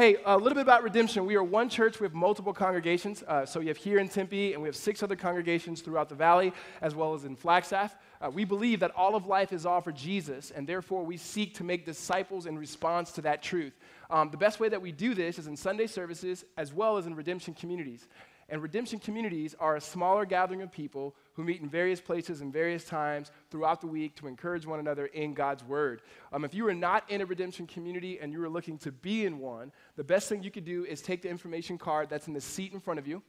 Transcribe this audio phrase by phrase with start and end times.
[0.00, 1.26] Hey, a little bit about Redemption.
[1.26, 3.22] We are one church with multiple congregations.
[3.22, 6.14] Uh, so you have here in Tempe, and we have six other congregations throughout the
[6.14, 7.94] valley, as well as in Flagstaff.
[8.18, 11.52] Uh, we believe that all of life is all for Jesus, and therefore we seek
[11.56, 13.74] to make disciples in response to that truth.
[14.08, 17.06] Um, the best way that we do this is in Sunday services, as well as
[17.06, 18.08] in Redemption communities.
[18.50, 22.52] And redemption communities are a smaller gathering of people who meet in various places and
[22.52, 26.02] various times throughout the week to encourage one another in God's word.
[26.32, 29.24] Um, if you are not in a redemption community and you are looking to be
[29.24, 32.34] in one, the best thing you could do is take the information card that's in
[32.34, 33.22] the seat in front of you,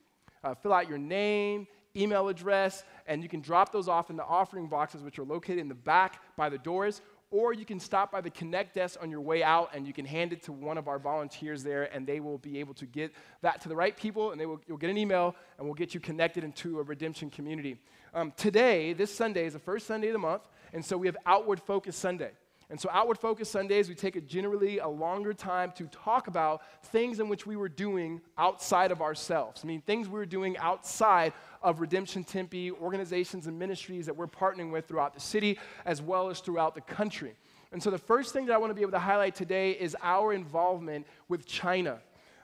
[0.44, 4.26] uh, fill out your name, email address, and you can drop those off in the
[4.26, 7.02] offering boxes, which are located in the back by the doors,
[7.32, 10.06] or you can stop by the Connect desk on your way out and you can
[10.06, 13.14] hand it to one of our volunteers there, and they will be able to get
[13.42, 15.94] that to the right people, and they will, you'll get an email, and we'll get
[15.94, 17.78] you connected into a redemption community.
[18.14, 21.18] Um, today, this Sunday, is the first Sunday of the month, and so we have
[21.26, 22.32] Outward Focus Sunday.
[22.72, 26.62] And so, Outward Focus Sundays, we take a generally a longer time to talk about
[26.86, 29.60] things in which we were doing outside of ourselves.
[29.62, 34.26] I mean, things we were doing outside of Redemption Tempe, organizations and ministries that we're
[34.26, 37.34] partnering with throughout the city as well as throughout the country.
[37.74, 39.94] And so, the first thing that I want to be able to highlight today is
[40.02, 42.00] our involvement with China.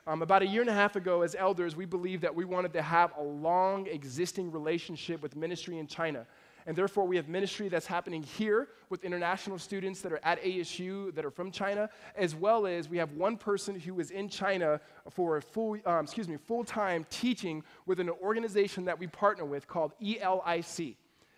[0.07, 2.73] Um, about a year and a half ago, as elders, we believed that we wanted
[2.73, 6.25] to have a long existing relationship with ministry in China.
[6.67, 11.15] And therefore, we have ministry that's happening here with international students that are at ASU
[11.15, 14.81] that are from China, as well as we have one person who is in China
[15.09, 19.65] for a full, um, excuse me, full-time teaching with an organization that we partner with
[19.65, 20.97] called ELIC.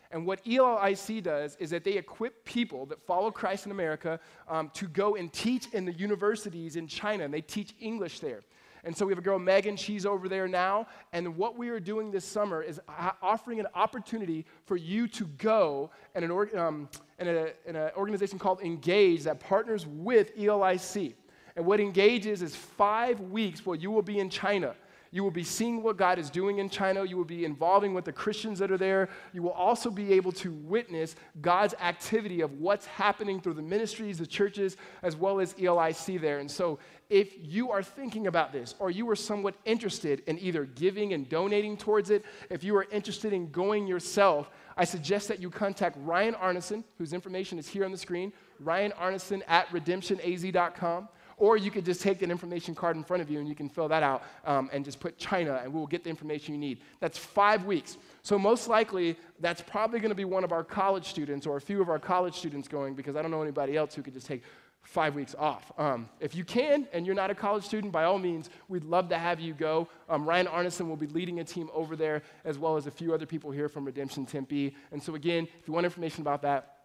[0.10, 4.72] And what ELIC does is that they equip people that follow Christ in America um,
[4.74, 8.42] to go and teach in the universities in China, and they teach English there.
[8.84, 10.88] And so we have a girl, Megan, she's over there now.
[11.14, 12.80] And what we are doing this summer is
[13.22, 19.24] offering an opportunity for you to go in an, org- um, a, organization called Engage
[19.24, 21.16] that partners with ELIC.
[21.56, 24.76] And what Engage is, is five weeks where you will be in China.
[25.12, 27.04] You will be seeing what God is doing in China.
[27.04, 29.10] You will be involving with the Christians that are there.
[29.34, 34.20] You will also be able to witness God's activity of what's happening through the ministries,
[34.20, 36.40] the churches, as well as ELIC there.
[36.40, 36.80] And so,
[37.10, 41.28] if you are thinking about this, or you are somewhat interested in either giving and
[41.28, 45.98] donating towards it, if you are interested in going yourself, I suggest that you contact
[46.02, 51.10] Ryan Arneson, whose information is here on the screen, Ryan Arneson at redemptionaz.com.
[51.40, 53.70] Or you could just take that information card in front of you and you can
[53.70, 56.82] fill that out um, and just put China and we'll get the information you need.
[57.00, 57.98] That's five weeks.
[58.22, 61.62] So, most likely, that's probably going to be one of our college students or a
[61.62, 64.28] few of our college students going because I don't know anybody else who could just
[64.28, 64.44] take
[64.84, 65.72] five weeks off.
[65.78, 69.10] Um, if you can and you're not a college student, by all means, we'd love
[69.10, 69.88] to have you go.
[70.10, 73.14] Um, Ryan Arneson will be leading a team over there, as well as a few
[73.14, 74.76] other people here from Redemption Tempe.
[74.92, 76.79] And so, again, if you want information about that,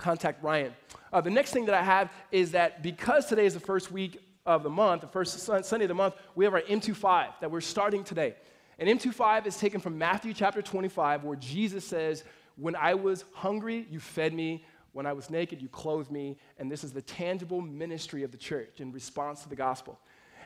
[0.00, 0.72] contact Ryan.
[1.12, 4.20] Uh, the next thing that I have is that because today is the first week
[4.46, 7.60] of the month, the first Sunday of the month, we have our M25 that we're
[7.60, 8.34] starting today.
[8.78, 12.24] And M25 is taken from Matthew chapter 25, where Jesus says,
[12.56, 14.64] When I was hungry, you fed me.
[14.92, 16.38] When I was naked, you clothed me.
[16.58, 20.00] And this is the tangible ministry of the church in response to the gospel.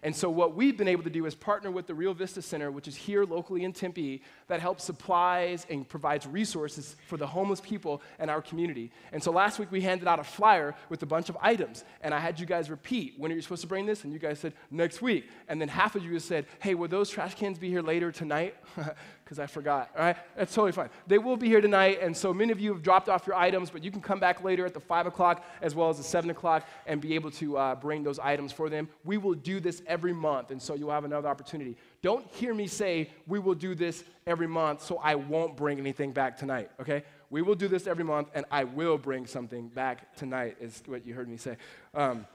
[0.04, 2.70] And so, what we've been able to do is partner with the Real Vista Center,
[2.70, 7.62] which is here locally in Tempe, that helps supplies and provides resources for the homeless
[7.62, 8.92] people in our community.
[9.12, 12.12] And so, last week we handed out a flyer with a bunch of items, and
[12.12, 14.04] I had you guys repeat when are you supposed to bring this?
[14.04, 15.26] And you guys said next week.
[15.48, 18.56] And then half of you said, hey, will those trash cans be here later tonight?
[19.24, 19.90] because I forgot.
[19.96, 20.90] All right, that's totally fine.
[21.06, 23.70] They will be here tonight, and so many of you have dropped off your items,
[23.70, 26.30] but you can come back later at the five o'clock as well as the seven
[26.30, 28.88] o'clock and be able to uh, bring those items for them.
[29.04, 31.76] We will do this every month, and so you'll have another opportunity.
[32.02, 36.12] Don't hear me say we will do this every month, so I won't bring anything
[36.12, 36.70] back tonight.
[36.80, 40.56] Okay, we will do this every month, and I will bring something back tonight.
[40.60, 41.56] Is what you heard me say.
[41.94, 42.26] Um,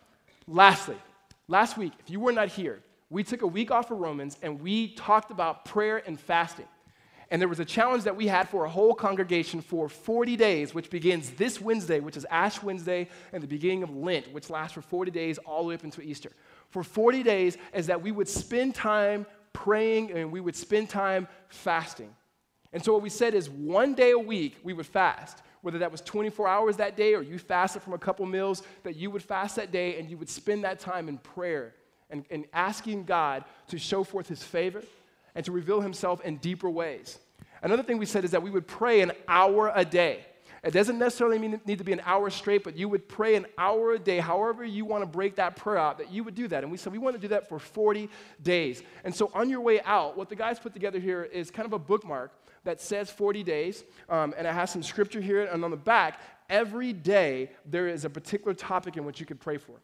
[0.48, 0.98] lastly,
[1.48, 4.62] last week, if you were not here, we took a week off of Romans and
[4.62, 6.68] we talked about prayer and fasting.
[7.32, 10.74] And there was a challenge that we had for a whole congregation for 40 days,
[10.74, 14.74] which begins this Wednesday, which is Ash Wednesday, and the beginning of Lent, which lasts
[14.74, 16.32] for 40 days all the way up until Easter.
[16.70, 21.28] For 40 days, is that we would spend time praying and we would spend time
[21.50, 22.16] fasting.
[22.74, 25.40] And so, what we said is one day a week we would fast.
[25.62, 28.96] Whether that was 24 hours that day or you fasted from a couple meals, that
[28.96, 31.74] you would fast that day and you would spend that time in prayer
[32.10, 34.84] and, and asking God to show forth his favor
[35.36, 37.20] and to reveal himself in deeper ways.
[37.62, 40.26] Another thing we said is that we would pray an hour a day.
[40.64, 43.46] It doesn't necessarily mean, need to be an hour straight, but you would pray an
[43.58, 46.50] hour a day, however you want to break that prayer out, that you would do
[46.50, 46.64] that.
[46.64, 48.10] And we said we want to do that for 40
[48.44, 48.84] days.
[49.06, 51.74] And so on your way out, what the guys put together here is kind of
[51.74, 52.34] a bookmark
[52.66, 56.20] that says 40 days, um, and it has some scripture here, and on the back,
[56.50, 59.76] every day there is a particular topic in which you could pray for.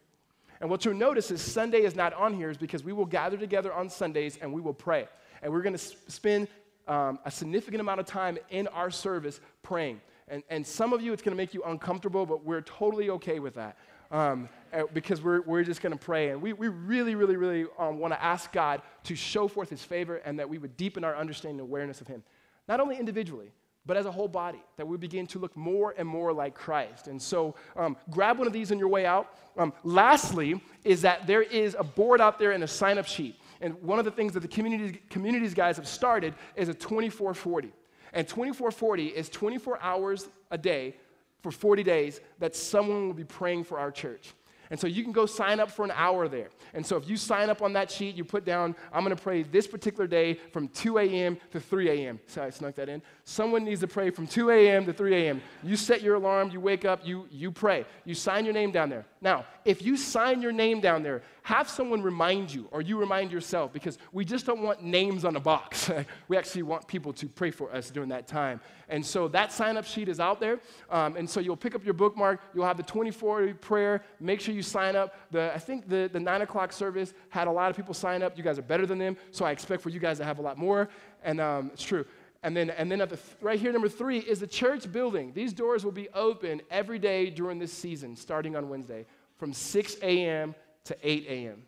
[0.60, 3.36] And what you'll notice is Sunday is not on here is because we will gather
[3.36, 5.06] together on Sundays and we will pray.
[5.46, 5.78] And we're going to
[6.08, 6.48] spend
[6.88, 10.00] um, a significant amount of time in our service praying.
[10.26, 13.38] And, and some of you, it's going to make you uncomfortable, but we're totally okay
[13.38, 13.78] with that
[14.10, 16.30] um, uh, because we're, we're just going to pray.
[16.30, 19.84] And we, we really, really, really um, want to ask God to show forth his
[19.84, 22.24] favor and that we would deepen our understanding and awareness of him,
[22.66, 23.52] not only individually,
[23.86, 27.06] but as a whole body, that we begin to look more and more like Christ.
[27.06, 29.32] And so um, grab one of these on your way out.
[29.56, 33.36] Um, lastly, is that there is a board out there and a sign up sheet.
[33.60, 37.72] And one of the things that the communities, communities guys have started is a 2440.
[38.12, 40.96] And 2440 is 24 hours a day
[41.42, 44.32] for 40 days that someone will be praying for our church.
[44.70, 46.48] And so you can go sign up for an hour there.
[46.74, 49.22] And so if you sign up on that sheet, you put down, I'm going to
[49.22, 51.38] pray this particular day from 2 a.m.
[51.52, 52.20] to 3 a.m.
[52.26, 53.00] So I snuck that in.
[53.24, 54.84] Someone needs to pray from 2 a.m.
[54.86, 55.40] to 3 a.m.
[55.62, 57.84] You set your alarm, you wake up, you, you pray.
[58.04, 59.06] You sign your name down there.
[59.26, 63.32] Now, if you sign your name down there, have someone remind you or you remind
[63.32, 65.90] yourself because we just don't want names on a box.
[66.28, 68.60] we actually want people to pray for us during that time.
[68.88, 70.60] And so that sign up sheet is out there.
[70.90, 74.04] Um, and so you'll pick up your bookmark, you'll have the 24 prayer.
[74.20, 75.16] Make sure you sign up.
[75.32, 78.38] The, I think the, the 9 o'clock service had a lot of people sign up.
[78.38, 80.42] You guys are better than them, so I expect for you guys to have a
[80.42, 80.88] lot more.
[81.24, 82.06] And um, it's true.
[82.46, 85.32] And then, and then at the th- right here, number three is the church building.
[85.32, 89.04] These doors will be open every day during this season, starting on Wednesday,
[89.36, 90.54] from 6 a.m.
[90.84, 91.62] to 8 a.m.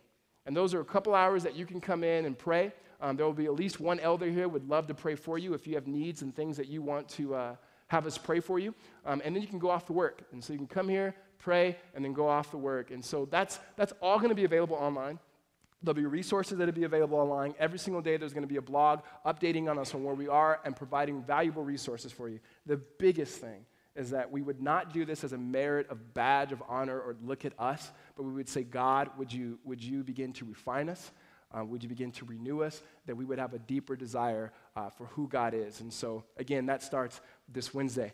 [0.45, 2.71] And those are a couple hours that you can come in and pray.
[3.01, 5.53] Um, there will be at least one elder here would love to pray for you
[5.53, 7.55] if you have needs and things that you want to uh,
[7.87, 8.73] have us pray for you.
[9.05, 10.23] Um, and then you can go off to work.
[10.31, 12.91] And so you can come here, pray, and then go off to work.
[12.91, 15.19] And so that's, that's all going to be available online.
[15.81, 17.55] There'll be resources that'll be available online.
[17.57, 20.27] Every single day, there's going to be a blog updating on us on where we
[20.27, 22.39] are and providing valuable resources for you.
[22.65, 23.65] The biggest thing
[23.99, 27.17] is that we would not do this as a merit of badge of honor or
[27.21, 30.87] look at us, but we would say, God, would you, would you begin to refine
[30.87, 31.11] us?
[31.55, 32.81] Uh, would you begin to renew us?
[33.07, 35.81] That we would have a deeper desire uh, for who God is.
[35.81, 37.19] And so, again, that starts
[37.51, 38.13] this Wednesday.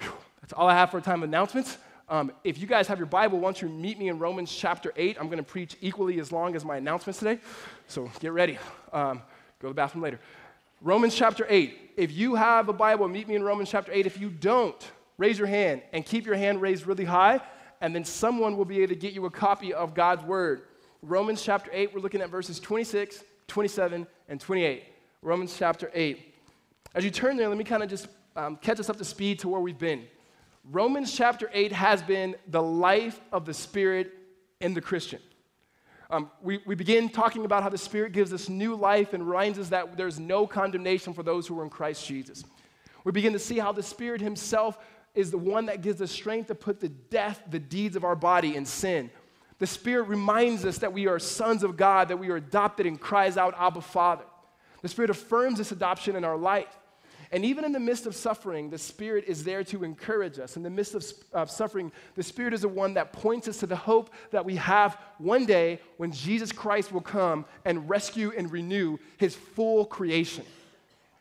[0.00, 0.12] Whew.
[0.40, 1.78] That's all I have for time announcements.
[2.08, 5.16] Um, if you guys have your Bible, don't you meet me in Romans chapter 8?
[5.20, 7.38] I'm going to preach equally as long as my announcements today.
[7.86, 8.58] So get ready.
[8.92, 9.22] Um,
[9.60, 10.18] go to the bathroom later.
[10.80, 11.87] Romans chapter 8.
[11.98, 14.06] If you have a Bible, meet me in Romans chapter 8.
[14.06, 17.40] If you don't, raise your hand and keep your hand raised really high,
[17.80, 20.62] and then someone will be able to get you a copy of God's Word.
[21.02, 24.84] Romans chapter 8, we're looking at verses 26, 27, and 28.
[25.22, 26.36] Romans chapter 8.
[26.94, 28.06] As you turn there, let me kind of just
[28.36, 30.04] um, catch us up to speed to where we've been.
[30.70, 34.12] Romans chapter 8 has been the life of the Spirit
[34.60, 35.18] in the Christian.
[36.10, 39.58] Um, we, we begin talking about how the Spirit gives us new life and reminds
[39.58, 42.44] us that there's no condemnation for those who are in Christ Jesus.
[43.04, 44.78] We begin to see how the Spirit Himself
[45.14, 48.16] is the one that gives us strength to put to death the deeds of our
[48.16, 49.10] body in sin.
[49.58, 52.98] The Spirit reminds us that we are sons of God, that we are adopted and
[52.98, 54.24] cries out, Abba, Father.
[54.80, 56.77] The Spirit affirms this adoption in our life.
[57.30, 60.56] And even in the midst of suffering, the Spirit is there to encourage us.
[60.56, 60.94] In the midst
[61.32, 64.56] of, suffering, the Spirit is the one that points us to the hope that we
[64.56, 70.44] have one day when Jesus Christ will come and rescue and renew his full creation.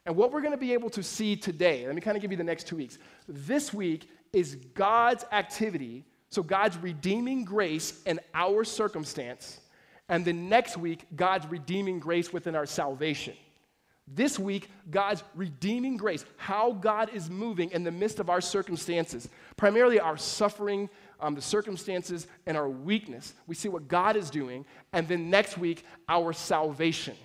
[0.06, 2.32] And what we're going to be able to see today, let me kind of give
[2.32, 2.98] you the next two weeks.
[3.28, 9.60] This week is God's activity, so God's redeeming grace in our circumstance.
[10.08, 13.34] And the next week, God's redeeming grace within our salvation.
[14.08, 19.28] This week, God's redeeming grace, how God is moving in the midst of our circumstances,
[19.58, 23.34] primarily our suffering, um, the circumstances, and our weakness.
[23.48, 27.18] We see what God is doing, and then next week, our salvation.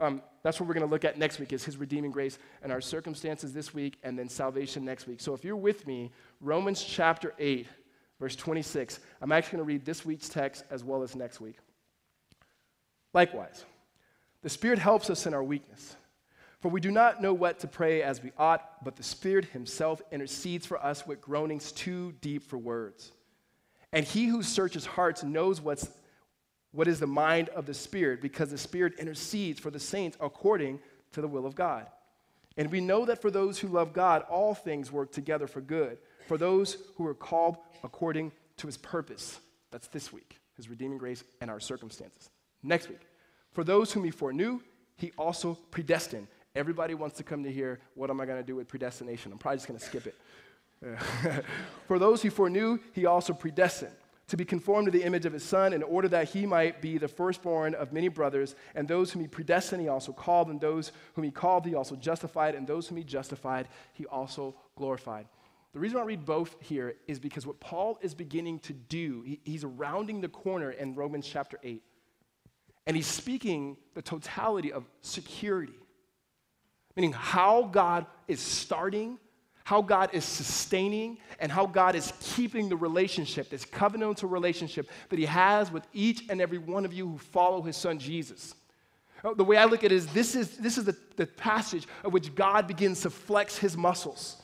[0.00, 2.72] Um, that's what we're going to look at next week is his redeeming grace and
[2.72, 5.20] our circumstances this week and then salvation next week.
[5.20, 6.10] So if you're with me,
[6.40, 7.66] Romans chapter 8,
[8.18, 11.58] verse 26, I'm actually going to read this week's text as well as next week.
[13.14, 13.64] Likewise,
[14.42, 15.94] the Spirit helps us in our weakness.
[16.62, 20.00] For we do not know what to pray as we ought, but the Spirit Himself
[20.12, 23.10] intercedes for us with groanings too deep for words.
[23.92, 25.88] And He who searches hearts knows what's,
[26.70, 30.78] what is the mind of the Spirit, because the Spirit intercedes for the saints according
[31.10, 31.88] to the will of God.
[32.56, 35.98] And we know that for those who love God, all things work together for good,
[36.28, 39.40] for those who are called according to His purpose.
[39.72, 42.30] That's this week, His redeeming grace and our circumstances.
[42.62, 43.00] Next week,
[43.50, 44.60] for those whom He foreknew,
[44.96, 48.56] He also predestined Everybody wants to come to hear, what am I going to do
[48.56, 49.32] with predestination?
[49.32, 50.16] I'm probably just going to skip it.
[51.88, 53.92] For those he foreknew, he also predestined
[54.28, 56.98] to be conformed to the image of his son in order that he might be
[56.98, 58.54] the firstborn of many brothers.
[58.74, 60.48] And those whom he predestined, he also called.
[60.48, 62.54] And those whom he called, he also justified.
[62.54, 65.26] And those whom he justified, he also glorified.
[65.72, 69.40] The reason I read both here is because what Paul is beginning to do, he,
[69.44, 71.82] he's rounding the corner in Romans chapter 8.
[72.86, 75.74] And he's speaking the totality of security,
[76.96, 79.18] meaning how God is starting,
[79.64, 85.18] how God is sustaining, and how God is keeping the relationship, this covenantal relationship that
[85.18, 88.54] he has with each and every one of you who follow his son Jesus.
[89.24, 91.86] Uh, the way I look at it is this is, this is the, the passage
[92.04, 94.42] of which God begins to flex his muscles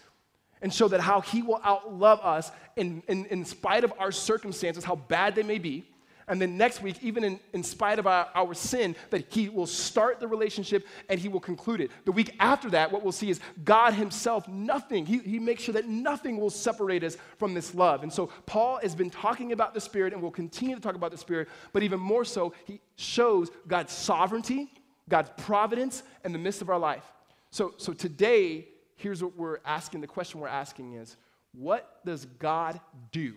[0.63, 4.85] and show that how he will outlove us in, in, in spite of our circumstances,
[4.85, 5.89] how bad they may be.
[6.29, 9.67] And then next week, even in, in spite of our, our sin, that he will
[9.67, 11.91] start the relationship and he will conclude it.
[12.05, 15.73] The week after that, what we'll see is God himself, nothing, he, he makes sure
[15.75, 18.03] that nothing will separate us from this love.
[18.03, 21.11] And so Paul has been talking about the Spirit and will continue to talk about
[21.11, 24.71] the Spirit, but even more so, he shows God's sovereignty,
[25.09, 27.05] God's providence in the midst of our life.
[27.51, 31.17] So, so today, here's what we're asking the question we're asking is
[31.53, 32.79] what does God
[33.11, 33.35] do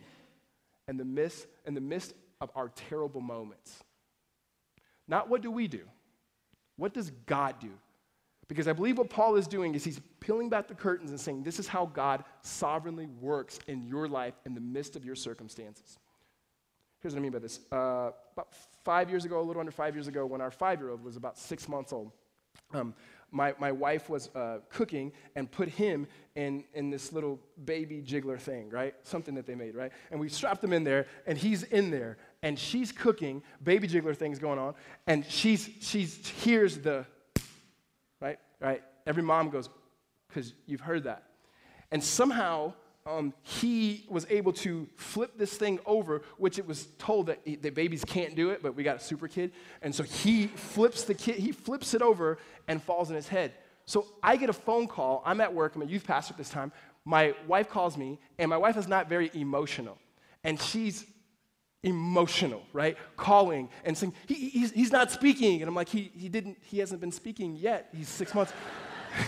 [0.87, 3.83] in the midst, in the midst of our terrible moments?
[5.07, 5.81] Not what do we do?
[6.75, 7.71] What does God do?
[8.47, 11.43] Because I believe what Paul is doing is he's peeling back the curtains and saying,
[11.43, 15.97] This is how God sovereignly works in your life in the midst of your circumstances.
[16.99, 17.61] Here's what I mean by this.
[17.71, 20.89] Uh, about five years ago, a little under five years ago, when our five year
[20.89, 22.11] old was about six months old,
[22.73, 22.93] um,
[23.31, 26.05] my, my wife was uh, cooking and put him
[26.35, 28.93] in, in this little baby jiggler thing, right?
[29.03, 29.91] Something that they made, right?
[30.11, 34.15] And we strapped him in there, and he's in there, and she's cooking, baby jiggler
[34.15, 34.73] things going on,
[35.07, 37.05] and she's, she's hears the,
[38.19, 38.39] right?
[38.59, 38.83] Right?
[39.05, 39.69] Every mom goes,
[40.27, 41.23] because you've heard that.
[41.91, 42.73] And somehow
[43.05, 47.55] um, he was able to flip this thing over, which it was told that he,
[47.55, 49.51] the babies can't do it, but we got a super kid.
[49.81, 53.53] And so he flips the kid, he flips it over and falls in his head.
[53.85, 55.23] So I get a phone call.
[55.25, 56.71] I'm at work, I'm a youth pastor at this time.
[57.03, 59.97] My wife calls me, and my wife is not very emotional.
[60.43, 61.05] And she's
[61.83, 62.97] emotional, right?
[63.17, 65.61] Calling and saying, he, he's, he's not speaking.
[65.61, 67.89] And I'm like, he, he didn't, he hasn't been speaking yet.
[67.95, 68.53] He's six months.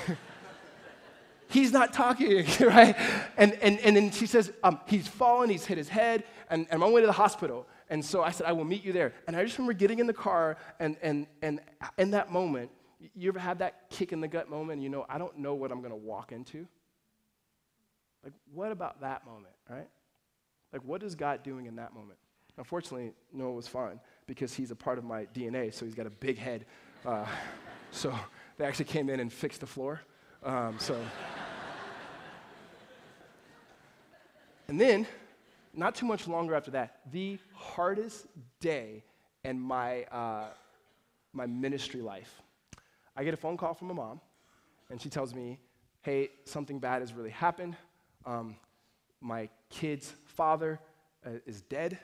[1.49, 2.95] he's not talking, right?
[3.37, 6.75] And, and, and then she says, um, he's fallen, he's hit his head, and, and
[6.75, 7.67] I'm on my way to the hospital.
[7.89, 9.13] And so I said, I will meet you there.
[9.27, 11.59] And I just remember getting in the car, and, and, and
[11.97, 12.71] in that moment,
[13.15, 15.71] you ever had that kick in the gut moment, you know, I don't know what
[15.71, 16.67] I'm going to walk into?
[18.23, 19.89] Like, what about that moment, right?
[20.71, 22.17] Like, what is God doing in that moment?
[22.57, 26.11] Unfortunately, Noah was fine because he's a part of my DNA, so he's got a
[26.11, 26.65] big head.
[27.05, 27.25] Uh,
[27.91, 28.13] so
[28.57, 30.01] they actually came in and fixed the floor.
[30.43, 30.99] Um, so.
[34.69, 35.05] And then,
[35.73, 38.27] not too much longer after that, the hardest
[38.59, 39.03] day
[39.43, 40.45] in my, uh,
[41.33, 42.41] my ministry life.
[43.15, 44.21] I get a phone call from my mom,
[44.89, 45.59] and she tells me,
[46.01, 47.75] hey, something bad has really happened.
[48.25, 48.55] Um,
[49.21, 50.79] my kid's father
[51.25, 51.99] uh, is dead,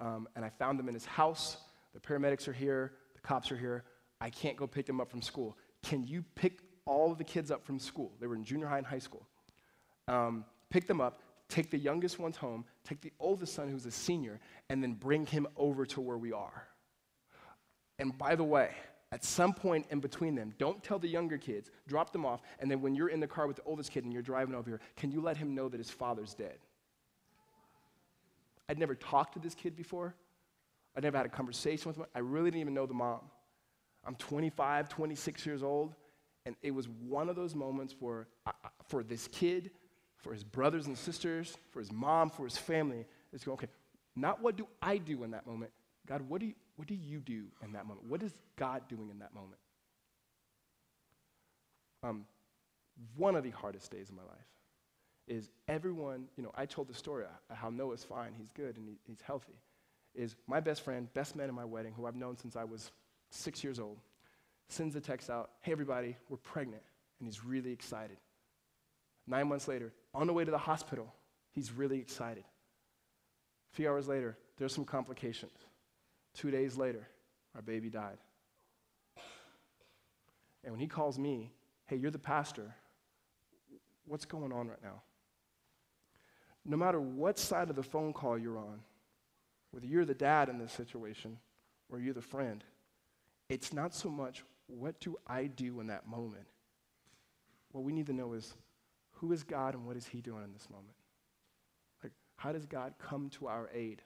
[0.00, 1.58] um, and I found them in his house.
[1.94, 3.84] The paramedics are here, the cops are here.
[4.20, 5.56] I can't go pick them up from school.
[5.82, 8.12] Can you pick all of the kids up from school?
[8.20, 9.26] They were in junior high and high school.
[10.08, 13.90] Um, pick them up, take the youngest ones home, take the oldest son who's a
[13.90, 16.66] senior, and then bring him over to where we are.
[17.98, 18.70] And by the way,
[19.12, 22.70] at some point in between them, don't tell the younger kids, drop them off, and
[22.70, 24.80] then when you're in the car with the oldest kid and you're driving over here,
[24.96, 26.58] can you let him know that his father's dead?
[28.70, 30.14] I'd never talked to this kid before.
[30.96, 32.06] I'd never had a conversation with him.
[32.14, 33.22] I really didn't even know the mom.
[34.04, 35.96] I'm 25, 26 years old,
[36.46, 38.52] and it was one of those moments where, I,
[38.86, 39.72] for this kid,
[40.18, 43.66] for his brothers and sisters, for his mom, for his family, is go, okay,
[44.14, 45.72] not what do I do in that moment.
[46.06, 48.06] God, what do you, what do you do in that moment?
[48.06, 49.58] What is God doing in that moment?
[52.04, 52.24] Um,
[53.16, 54.46] one of the hardest days of my life
[55.30, 58.98] is everyone, you know, I told the story how Noah's fine, he's good, and he,
[59.06, 59.54] he's healthy.
[60.12, 62.90] Is my best friend, best man in my wedding, who I've known since I was
[63.30, 63.96] six years old,
[64.68, 66.82] sends a text out, hey, everybody, we're pregnant.
[67.20, 68.16] And he's really excited.
[69.28, 71.14] Nine months later, on the way to the hospital,
[71.52, 72.42] he's really excited.
[73.72, 75.52] A few hours later, there's some complications.
[76.34, 77.06] Two days later,
[77.54, 78.18] our baby died.
[80.64, 81.52] And when he calls me,
[81.86, 82.74] hey, you're the pastor,
[84.06, 85.02] what's going on right now?
[86.64, 88.80] No matter what side of the phone call you're on,
[89.70, 91.38] whether you're the dad in this situation
[91.88, 92.64] or you're the friend,
[93.48, 96.46] it's not so much what do I do in that moment.
[97.72, 98.54] What we need to know is
[99.12, 100.94] who is God and what is He doing in this moment?
[102.02, 104.02] Like, how does God come to our aid?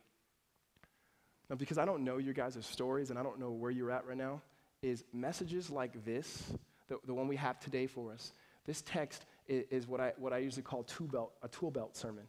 [1.51, 4.07] Now, because I don't know your guys' stories and I don't know where you're at
[4.07, 4.41] right now,
[4.83, 6.53] is messages like this,
[6.89, 8.33] the, the one we have today for us,
[8.67, 11.97] this text is, is what, I, what I usually call tool belt, a tool belt
[11.97, 12.25] sermon.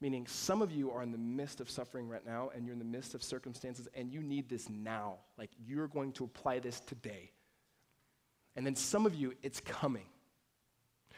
[0.00, 2.78] Meaning, some of you are in the midst of suffering right now, and you're in
[2.78, 5.14] the midst of circumstances, and you need this now.
[5.38, 7.30] Like, you're going to apply this today.
[8.56, 10.04] And then some of you, it's coming.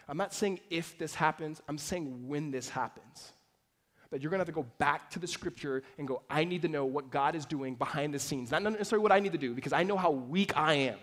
[0.09, 3.33] I'm not saying if this happens, I'm saying when this happens.
[4.11, 6.63] That you're going to have to go back to the scripture and go, I need
[6.63, 8.51] to know what God is doing behind the scenes.
[8.51, 10.99] Not necessarily what I need to do, because I know how weak I am.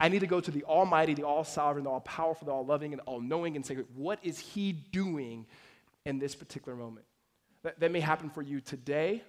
[0.00, 2.66] I need to go to the Almighty, the All Sovereign, the All Powerful, the All
[2.66, 5.46] Loving, and All Knowing and say, what is He doing
[6.04, 7.06] in this particular moment?
[7.62, 9.22] That, that may happen for you today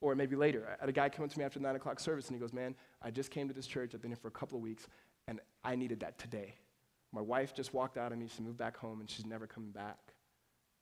[0.00, 0.66] or maybe later.
[0.68, 2.40] I had a guy come up to me after the nine o'clock service and he
[2.40, 3.94] goes, Man, I just came to this church.
[3.94, 4.86] I've been here for a couple of weeks
[5.28, 6.54] and I needed that today.
[7.12, 8.28] My wife just walked out and me.
[8.28, 9.98] to moved back home and she's never coming back.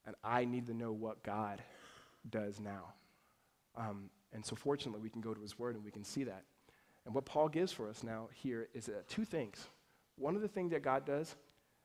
[0.06, 1.62] And I need to know what God
[2.28, 2.94] does now.
[3.76, 6.44] Um, and so, fortunately, we can go to his word and we can see that.
[7.04, 9.68] And what Paul gives for us now here is uh, two things.
[10.16, 11.34] One of the things that God does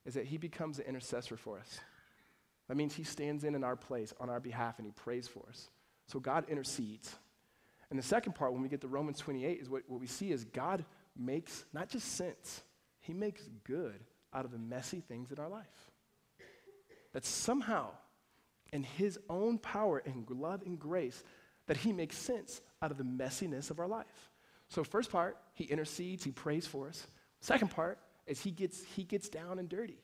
[0.06, 1.80] is that he becomes an intercessor for us.
[2.68, 5.44] That means he stands in in our place on our behalf and he prays for
[5.50, 5.70] us.
[6.08, 7.14] So God intercedes.
[7.90, 10.32] And the second part, when we get to Romans 28, is what, what we see
[10.32, 10.84] is God
[11.16, 12.62] makes not just sense,
[13.00, 15.66] he makes good out of the messy things in our life.
[17.14, 17.92] That somehow,
[18.74, 21.24] in his own power and love and grace,
[21.68, 24.30] that he makes sense out of the messiness of our life.
[24.70, 27.08] So, first part, he intercedes, he prays for us.
[27.40, 30.00] Second part is he gets, he gets down and dirty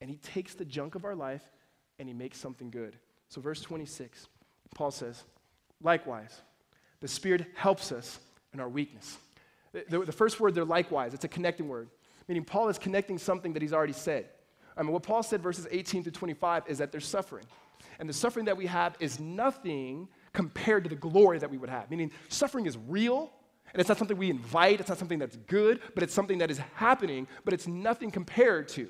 [0.00, 1.42] and he takes the junk of our life
[1.98, 2.96] and he makes something good.
[3.28, 4.28] So, verse 26,
[4.74, 5.22] Paul says,
[5.82, 6.42] Likewise,
[7.00, 8.20] the Spirit helps us
[8.52, 9.18] in our weakness.
[9.72, 11.88] The, the, first word there, likewise, it's a connecting word,
[12.28, 14.26] meaning Paul is connecting something that he's already said.
[14.76, 17.44] I mean, what Paul said, verses 18 to 25, is that there's suffering.
[17.98, 21.70] And the suffering that we have is nothing compared to the glory that we would
[21.70, 23.32] have, meaning suffering is real,
[23.72, 26.50] and it's not something we invite, it's not something that's good, but it's something that
[26.50, 28.88] is happening, but it's nothing compared to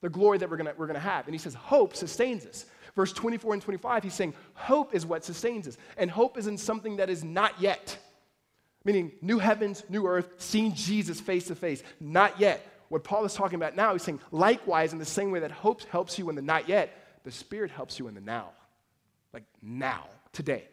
[0.00, 1.26] the glory that we're gonna, we're gonna have.
[1.26, 2.66] And he says, hope sustains us.
[2.96, 5.76] Verse 24 and 25, he's saying, hope is what sustains us.
[5.96, 7.98] And hope is in something that is not yet.
[8.84, 11.82] Meaning, new heavens, new earth, seeing Jesus face to face.
[12.00, 12.66] Not yet.
[12.88, 15.82] What Paul is talking about now, he's saying, likewise, in the same way that hope
[15.84, 18.48] helps you in the not yet, the Spirit helps you in the now.
[19.32, 20.64] Like now, today.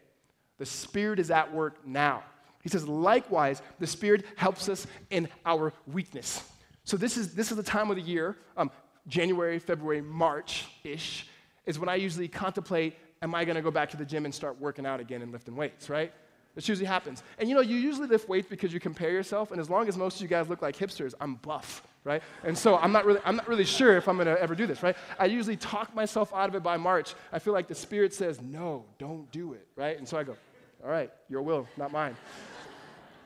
[0.57, 2.23] The Spirit is at work now.
[2.63, 6.43] He says, likewise, the Spirit helps us in our weakness.
[6.85, 8.71] So this is, this is the time of the year, um,
[9.07, 11.27] January, February, March-ish,
[11.65, 14.59] is when I usually contemplate, am I gonna go back to the gym and start
[14.59, 16.11] working out again and lifting weights, right?
[16.55, 17.21] This usually happens.
[17.37, 19.95] And you know, you usually lift weights because you compare yourself, and as long as
[19.95, 22.23] most of you guys look like hipsters, I'm buff, right?
[22.43, 24.81] And so I'm not really, I'm not really sure if I'm gonna ever do this,
[24.81, 24.97] right?
[25.19, 27.13] I usually talk myself out of it by March.
[27.31, 29.97] I feel like the Spirit says, no, don't do it, right?
[29.97, 30.35] And so I go,
[30.83, 32.15] all right, your will, not mine.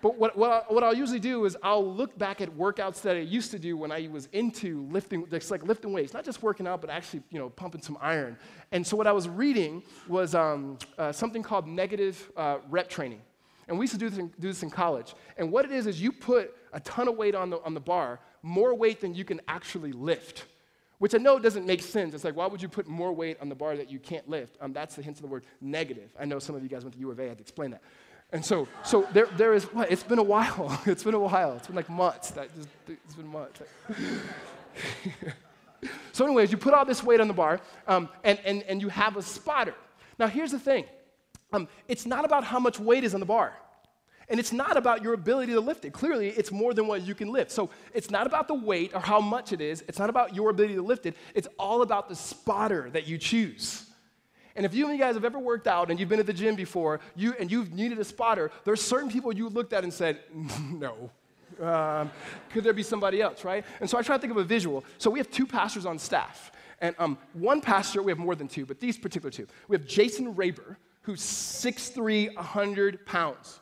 [0.02, 3.16] But what, what, I, what I'll usually do is I'll look back at workouts that
[3.16, 6.42] I used to do when I was into lifting, just like lifting weights, not just
[6.42, 8.38] working out, but actually, you know, pumping some iron.
[8.72, 13.22] And so what I was reading was um, uh, something called negative uh, rep training.
[13.68, 15.14] And we used to do this, in, do this in college.
[15.38, 17.80] And what it is, is you put a ton of weight on the, on the
[17.80, 20.46] bar, more weight than you can actually lift
[21.02, 22.14] which I know doesn't make sense.
[22.14, 24.56] It's like, why would you put more weight on the bar that you can't lift?
[24.62, 26.14] Um, that's the hint of the word negative.
[26.20, 27.72] I know some of you guys went to U of A, I had to explain
[27.72, 27.82] that.
[28.34, 29.92] And so, so there, there is, what?
[29.92, 30.82] It's been a while.
[30.86, 31.58] It's been a while.
[31.58, 32.32] It's been like months.
[32.32, 33.62] That just, it's been months.
[36.14, 38.90] so, anyways, you put all this weight on the bar, um, and, and, and you
[38.90, 39.76] have a spotter.
[40.18, 40.86] Now, here's the thing
[41.52, 43.54] um, it's not about how much weight is on the bar.
[44.30, 45.92] And it's not about your ability to lift it.
[45.92, 47.52] Clearly, it's more than what you can lift.
[47.52, 49.84] So it's not about the weight or how much it is.
[49.90, 51.18] It's not about your ability to lift it.
[51.36, 53.91] It's all about the spotter that you choose.
[54.56, 56.34] And if you and you guys have ever worked out and you've been at the
[56.34, 59.94] gym before, you and you've needed a spotter, there's certain people you looked at and
[59.94, 60.20] said,
[60.72, 61.10] no.
[61.62, 62.10] Um,
[62.50, 63.64] could there be somebody else, right?
[63.80, 64.84] And so I try to think of a visual.
[64.98, 66.52] So we have two pastors on staff.
[66.80, 69.48] And um, one pastor, we have more than two, but these particular two.
[69.68, 73.60] We have Jason Raber, who's 6'3, 100 pounds,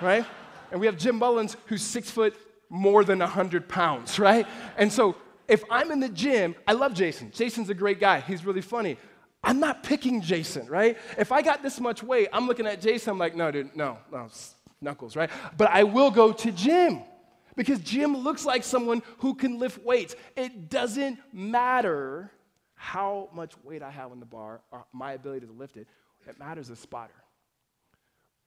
[0.00, 0.24] right?
[0.70, 2.36] And we have Jim Mullins, who's six foot,
[2.68, 4.46] more than 100 pounds, right?
[4.76, 5.16] And so
[5.48, 7.32] if I'm in the gym, I love Jason.
[7.32, 8.20] Jason's a great guy.
[8.20, 8.96] He's really funny.
[9.42, 10.98] I'm not picking Jason, right?
[11.18, 13.98] If I got this much weight, I'm looking at Jason, I'm like, no, dude, no,
[14.12, 14.28] no,
[14.80, 15.30] knuckles, right?
[15.56, 17.02] But I will go to Jim
[17.56, 20.14] because Jim looks like someone who can lift weights.
[20.36, 22.30] It doesn't matter
[22.74, 25.86] how much weight I have on the bar or my ability to lift it,
[26.26, 27.12] it matters a spotter.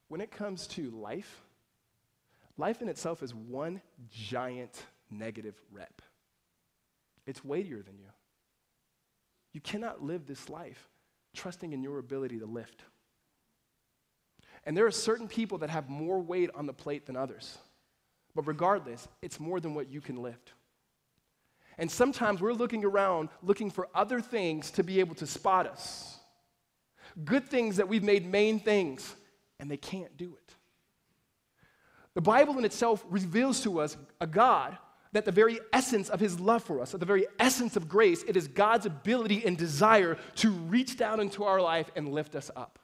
[0.08, 1.42] When it comes to life,
[2.56, 3.80] life in itself is one
[4.10, 6.02] giant negative rep.
[7.26, 8.08] It's weightier than you.
[9.54, 10.90] You cannot live this life
[11.34, 12.82] trusting in your ability to lift.
[14.64, 17.56] And there are certain people that have more weight on the plate than others.
[18.34, 20.52] But regardless, it's more than what you can lift.
[21.78, 26.18] And sometimes we're looking around looking for other things to be able to spot us.
[27.24, 29.14] Good things that we've made main things,
[29.60, 30.54] and they can't do it.
[32.14, 34.76] The Bible in itself reveals to us a God
[35.14, 38.24] that the very essence of his love for us, at the very essence of grace,
[38.24, 42.50] it is God's ability and desire to reach down into our life and lift us
[42.54, 42.80] up.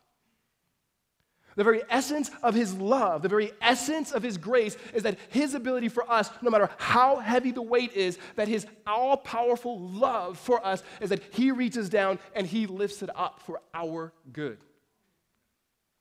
[1.56, 5.54] The very essence of his love, the very essence of his grace is that his
[5.54, 10.38] ability for us, no matter how heavy the weight is, that his all powerful love
[10.38, 14.58] for us is that he reaches down and he lifts it up for our good.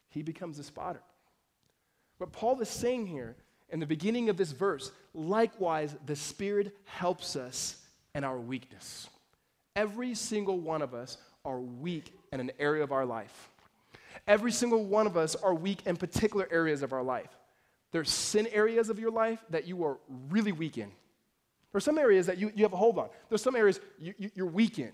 [0.10, 1.02] He becomes a spotter.
[2.20, 3.36] What Paul is saying here
[3.72, 7.78] in the beginning of this verse, likewise, the Spirit helps us
[8.16, 9.10] in our weakness.
[9.76, 13.50] Every single one of us are weak in an area of our life.
[14.28, 17.30] Every single one of us are weak in particular areas of our life.
[17.92, 19.98] There's sin areas of your life that you are
[20.30, 20.92] really weak in.
[21.72, 23.10] There's some areas that you, you have a hold on.
[23.30, 24.92] There's some areas you, you, you're weak in.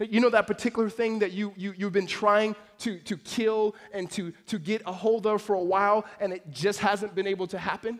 [0.00, 4.08] You know that particular thing that you, you, you've been trying to, to kill and
[4.12, 7.48] to, to get a hold of for a while, and it just hasn't been able
[7.48, 7.98] to happen?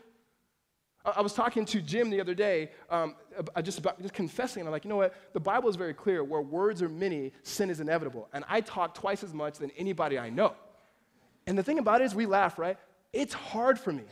[1.17, 3.15] I was talking to Jim the other day, um,
[3.63, 4.65] just about just confessing.
[4.65, 5.15] I'm like, you know what?
[5.33, 6.25] The Bible is very clear.
[6.25, 8.29] Where words are many, sin is inevitable.
[8.33, 10.55] And I talk twice as much than anybody I know.
[11.47, 12.77] And the thing about it is, we laugh, right?
[13.13, 14.05] It's hard for me.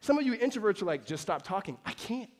[0.00, 1.76] Some of you introverts are like, just stop talking.
[1.84, 2.30] I can't.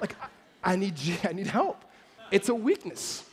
[0.00, 1.84] like, I, I, need, I need help.
[2.30, 3.24] It's a weakness.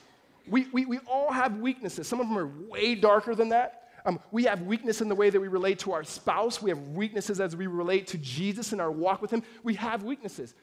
[0.47, 2.07] We, we, we all have weaknesses.
[2.07, 3.80] Some of them are way darker than that.
[4.05, 6.61] Um, we have weakness in the way that we relate to our spouse.
[6.61, 9.43] We have weaknesses as we relate to Jesus in our walk with Him.
[9.63, 10.55] We have weaknesses.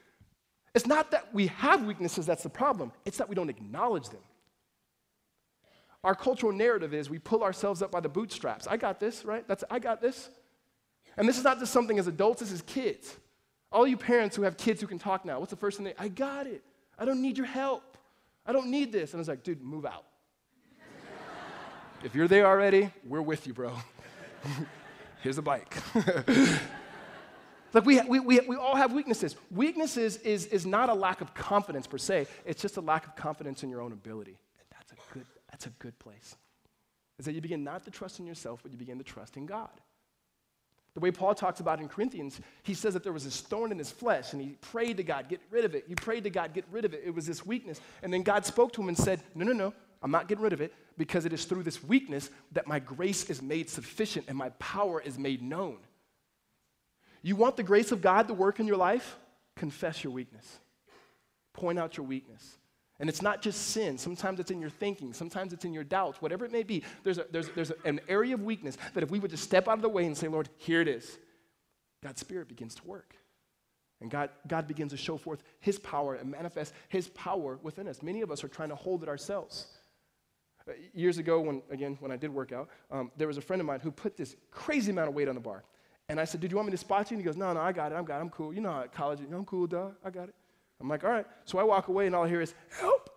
[0.74, 4.20] It's not that we have weaknesses that's the problem, it's that we don't acknowledge them.
[6.05, 8.66] Our cultural narrative is we pull ourselves up by the bootstraps.
[8.66, 9.46] I got this, right?
[9.48, 10.31] That's I got this.
[11.16, 13.16] And this is not just something as adults, this is kids.
[13.72, 15.94] All you parents who have kids who can talk now, what's the first thing they
[15.98, 16.62] I got it.
[16.98, 17.98] I don't need your help.
[18.46, 19.12] I don't need this.
[19.12, 20.05] And I was like, dude, move out.
[22.04, 23.72] If you're there already, we're with you, bro.
[25.22, 25.76] Here's a bike.
[27.72, 29.37] like we, we, we, we all have weaknesses.
[29.50, 33.16] Weaknesses is, is not a lack of confidence per se, it's just a lack of
[33.16, 34.38] confidence in your own ability.
[34.58, 36.37] And that's a good, that's a good place.
[37.18, 39.44] Is that you begin not to trust in yourself, but you begin to trust in
[39.44, 39.70] God.
[40.94, 43.78] The way Paul talks about in Corinthians, he says that there was this thorn in
[43.78, 45.84] his flesh, and he prayed to God, get rid of it.
[45.87, 47.02] He prayed to God, get rid of it.
[47.04, 47.80] It was this weakness.
[48.02, 50.52] And then God spoke to him and said, No, no, no, I'm not getting rid
[50.52, 54.37] of it because it is through this weakness that my grace is made sufficient and
[54.37, 55.78] my power is made known.
[57.22, 59.16] You want the grace of God to work in your life?
[59.56, 60.58] Confess your weakness,
[61.52, 62.58] point out your weakness.
[63.00, 63.96] And it's not just sin.
[63.96, 65.12] Sometimes it's in your thinking.
[65.12, 66.20] Sometimes it's in your doubts.
[66.20, 69.20] Whatever it may be, there's, a, there's, there's an area of weakness that if we
[69.20, 71.18] would just step out of the way and say, Lord, here it is,
[72.02, 73.14] God's Spirit begins to work.
[74.00, 78.02] And God, God begins to show forth His power and manifest His power within us.
[78.02, 79.66] Many of us are trying to hold it ourselves.
[80.68, 83.61] Uh, years ago, when, again, when I did work out, um, there was a friend
[83.61, 85.64] of mine who put this crazy amount of weight on the bar.
[86.09, 87.16] And I said, Did you want me to spot you?
[87.16, 87.94] And he goes, No, no, I got it.
[87.94, 88.20] I'm got it.
[88.20, 88.52] I'm cool.
[88.52, 89.94] You know how at college, I'm cool, dog.
[90.04, 90.35] I got it.
[90.81, 91.26] I'm like, all right.
[91.44, 93.11] So I walk away and all I hear is, help,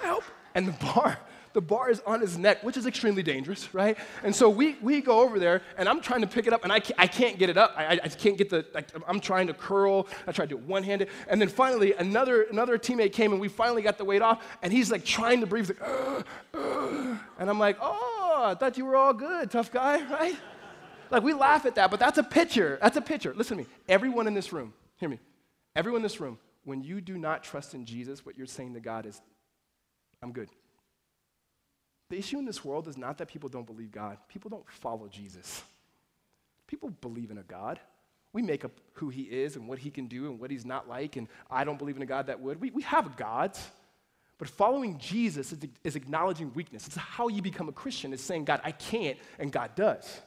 [0.00, 0.24] help.
[0.54, 1.18] And the bar,
[1.56, 3.96] the bar is on his neck, which is extremely dangerous, right?
[4.22, 6.70] And so we, we go over there and I'm trying to pick it up and
[6.70, 7.72] I can't, I can't get it up.
[7.78, 10.06] I, I can't get the, like, I'm trying to curl.
[10.26, 11.08] I try to do it one handed.
[11.28, 14.70] And then finally another, another teammate came and we finally got the weight off and
[14.70, 15.70] he's like trying to breathe.
[15.70, 15.80] Like,
[16.52, 17.16] uh.
[17.38, 20.36] and I'm like, oh, I thought you were all good, tough guy, right?
[21.10, 22.78] Like we laugh at that, but that's a picture.
[22.82, 23.32] That's a picture.
[23.34, 23.70] Listen to me.
[23.88, 25.20] Everyone in this room, hear me.
[25.74, 28.80] Everyone in this room, when you do not trust in Jesus, what you're saying to
[28.80, 29.22] God is,
[30.22, 30.50] I'm good.
[32.08, 35.08] The issue in this world is not that people don't believe God, people don't follow
[35.08, 35.62] Jesus.
[36.66, 37.78] People believe in a God.
[38.32, 40.88] We make up who he is and what he can do and what he's not
[40.88, 42.60] like, and I don't believe in a God that would.
[42.60, 43.64] We, we have gods.
[44.38, 46.86] But following Jesus is, is acknowledging weakness.
[46.86, 50.20] It's how you become a Christian, is saying, God, I can't, and God does.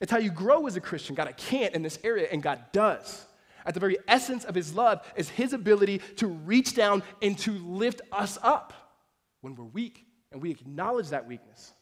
[0.00, 1.14] It's how you grow as a Christian.
[1.14, 3.26] God, I can't in this area, and God does.
[3.64, 7.52] At the very essence of his love is his ability to reach down and to
[7.52, 8.72] lift us up
[9.40, 11.72] when we're weak and we acknowledge that weakness.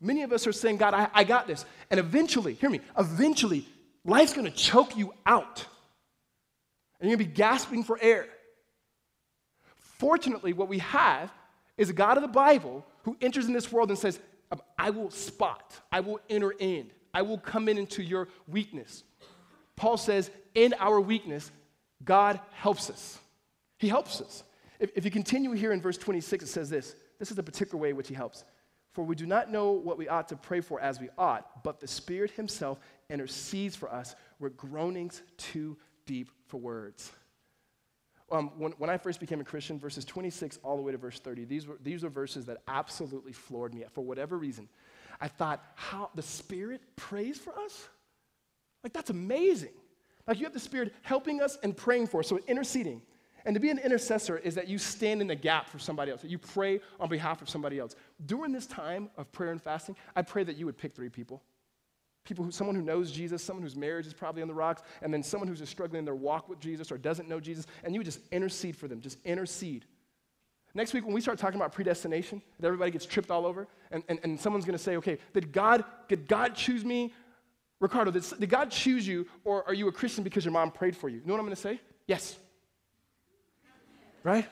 [0.00, 1.64] Many of us are saying, God, I, I got this.
[1.90, 3.66] And eventually, hear me, eventually,
[4.04, 5.64] life's gonna choke you out.
[7.00, 8.26] And you're gonna be gasping for air.
[9.76, 11.32] Fortunately, what we have
[11.76, 14.18] is a God of the Bible who enters in this world and says,
[14.50, 19.04] um, I will spot, I will enter in, I will come in into your weakness.
[19.76, 21.52] Paul says, in our weakness,
[22.04, 23.18] God helps us.
[23.78, 24.42] He helps us.
[24.80, 27.80] If, if you continue here in verse 26, it says this this is the particular
[27.80, 28.44] way in which He helps.
[28.92, 31.80] For we do not know what we ought to pray for as we ought, but
[31.80, 35.76] the Spirit Himself intercedes for us with groanings too
[36.06, 37.12] deep for words.
[38.30, 41.18] Um, when, when I first became a Christian, verses 26 all the way to verse
[41.18, 44.68] 30, these were, these were verses that absolutely floored me for whatever reason.
[45.20, 47.88] I thought, how the Spirit prays for us?
[48.84, 49.72] Like, that's amazing.
[50.26, 53.00] Like, you have the Spirit helping us and praying for us, so interceding.
[53.44, 56.22] And to be an intercessor is that you stand in the gap for somebody else,
[56.22, 57.94] that you pray on behalf of somebody else.
[58.26, 61.42] During this time of prayer and fasting, I pray that you would pick three people.
[62.24, 65.14] People who, someone who knows Jesus, someone whose marriage is probably on the rocks, and
[65.14, 67.94] then someone who's just struggling in their walk with Jesus or doesn't know Jesus, and
[67.94, 69.86] you would just intercede for them, just intercede.
[70.74, 74.02] Next week, when we start talking about predestination, that everybody gets tripped all over, and,
[74.08, 77.14] and, and someone's gonna say, okay, did God, did God choose me?
[77.80, 80.96] Ricardo, did, did God choose you, or are you a Christian because your mom prayed
[80.96, 81.18] for you?
[81.18, 81.80] You know what I'm gonna say?
[82.06, 82.36] Yes
[84.28, 84.46] right?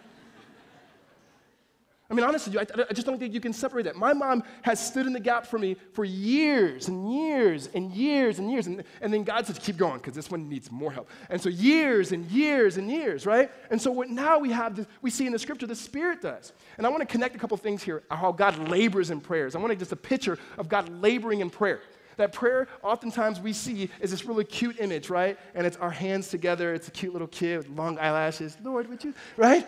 [2.09, 3.97] I mean, honestly, I, I, just don't think you can separate that.
[3.97, 8.39] My mom has stood in the gap for me for years and years and years
[8.39, 8.69] and years.
[8.69, 11.11] And, and then God says, keep going, because this one needs more help.
[11.31, 13.51] And so years and years and years, right?
[13.71, 16.53] And so what now we have, this, we see in the scripture, the Spirit does.
[16.79, 19.57] And I want to connect a couple things here, how God labors in prayers.
[19.57, 21.81] I want to just a picture of God laboring in prayer.
[22.17, 25.39] That prayer, oftentimes we see, is this really cute image, right?
[25.55, 26.73] And it's our hands together.
[26.73, 28.57] It's a cute little kid with long eyelashes.
[28.63, 29.67] Lord, would you, right?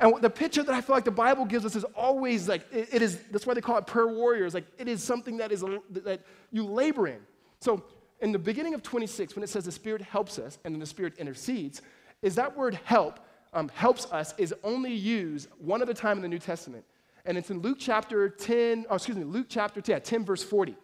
[0.00, 2.88] And the picture that I feel like the Bible gives us is always like, it,
[2.92, 4.54] it is, that's why they call it prayer warriors.
[4.54, 7.20] Like, it is something that, is, that you labor in.
[7.60, 7.84] So,
[8.20, 10.86] in the beginning of 26, when it says the Spirit helps us and then the
[10.86, 11.82] Spirit intercedes,
[12.22, 13.20] is that word help,
[13.52, 16.84] um, helps us, is only used one other time in the New Testament.
[17.26, 20.76] And it's in Luke chapter 10, oh, excuse me, Luke chapter 10, 10 verse 40.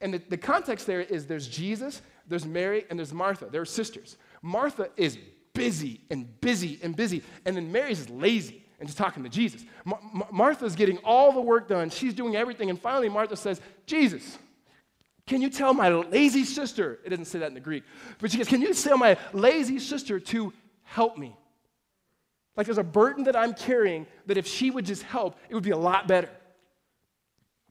[0.00, 3.48] And the, the context there is there's Jesus, there's Mary, and there's Martha.
[3.50, 4.16] They're sisters.
[4.42, 5.18] Martha is
[5.54, 9.64] busy and busy and busy, and then Mary's just lazy and just talking to Jesus.
[10.30, 14.38] Martha's getting all the work done, she's doing everything, and finally Martha says, Jesus,
[15.26, 17.82] can you tell my lazy sister, it doesn't say that in the Greek,
[18.18, 20.52] but she goes, Can you tell my lazy sister to
[20.84, 21.36] help me?
[22.56, 25.64] Like there's a burden that I'm carrying that if she would just help, it would
[25.64, 26.30] be a lot better.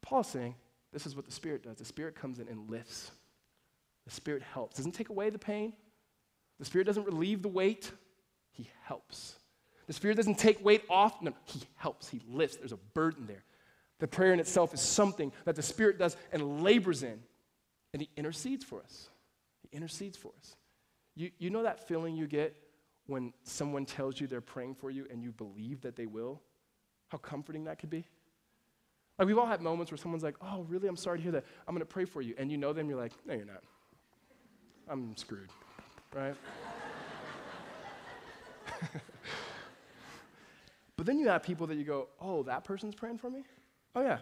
[0.02, 0.56] Paul's saying,
[0.98, 1.78] this is what the Spirit does.
[1.78, 3.12] The Spirit comes in and lifts.
[4.06, 4.78] The Spirit helps.
[4.78, 5.74] Doesn't take away the pain.
[6.58, 7.92] The Spirit doesn't relieve the weight.
[8.52, 9.36] He helps.
[9.86, 11.22] The Spirit doesn't take weight off.
[11.22, 12.10] No, He helps.
[12.10, 12.58] He lifts.
[12.58, 13.44] There's a burden there.
[14.00, 17.22] The prayer in itself is something that the Spirit does and labors in.
[17.94, 19.10] And He intercedes for us.
[19.62, 20.56] He intercedes for us.
[21.16, 22.56] You, you know that feeling you get
[23.06, 26.42] when someone tells you they're praying for you and you believe that they will?
[27.10, 28.08] How comforting that could be?
[29.18, 30.88] Like we've all had moments where someone's like, oh, really?
[30.88, 31.46] I'm sorry to hear that.
[31.68, 32.36] I'm going to pray for you.
[32.38, 33.64] And you know them, you're like, no, you're not.
[34.88, 35.50] I'm screwed,
[36.14, 36.36] right?
[40.96, 43.44] but then you have people that you go, oh, that person's praying for me?
[43.96, 44.20] Oh, yeah.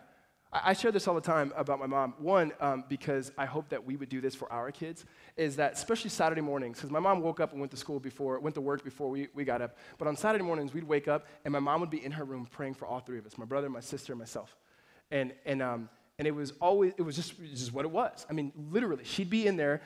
[0.52, 2.16] I, I share this all the time about my mom.
[2.18, 5.06] One, um, because I hope that we would do this for our kids,
[5.36, 8.40] is that especially Saturday mornings, because my mom woke up and went to school before,
[8.40, 9.78] went to work before we, we got up.
[9.98, 12.48] But on Saturday mornings, we'd wake up and my mom would be in her room
[12.50, 14.56] praying for all three of us my brother, my sister, and myself.
[15.12, 18.26] And, and, um, and it was always, it was just, just what it was.
[18.30, 19.82] I mean, literally, she'd be in there,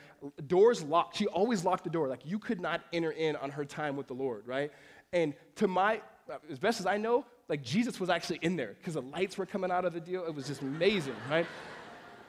[0.47, 1.17] doors locked.
[1.17, 2.07] She always locked the door.
[2.07, 4.71] Like, you could not enter in on her time with the Lord, right?
[5.11, 6.01] And to my,
[6.51, 9.47] as best as I know, like, Jesus was actually in there because the lights were
[9.47, 10.23] coming out of the deal.
[10.25, 11.47] It was just amazing, right?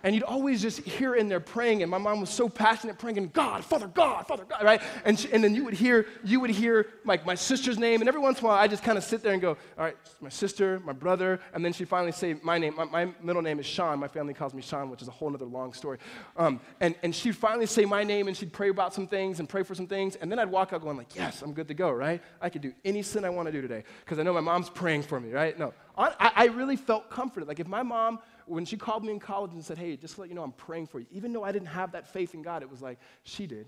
[0.03, 3.19] And you'd always just hear in there praying, and my mom was so passionate praying,
[3.19, 4.81] and God, Father God, Father God, right?
[5.05, 8.09] And, she, and then you would hear, you would hear like my sister's name, and
[8.09, 9.97] every once in a while I just kind of sit there and go, all right,
[10.21, 12.75] my sister, my brother, and then she finally say my name.
[12.77, 13.99] My, my middle name is Sean.
[13.99, 15.99] My family calls me Sean, which is a whole other long story.
[16.37, 19.49] Um, and, and she'd finally say my name, and she'd pray about some things and
[19.49, 21.75] pray for some things, and then I'd walk out going like, yes, I'm good to
[21.75, 22.23] go, right?
[22.41, 24.71] I could do any sin I want to do today because I know my mom's
[24.71, 25.59] praying for me, right?
[25.59, 27.49] No, I, I really felt comforted.
[27.49, 30.29] Like if my mom when she called me in college and said, Hey, just let
[30.29, 32.63] you know, I'm praying for you, even though I didn't have that faith in God,
[32.63, 33.67] it was like, She did.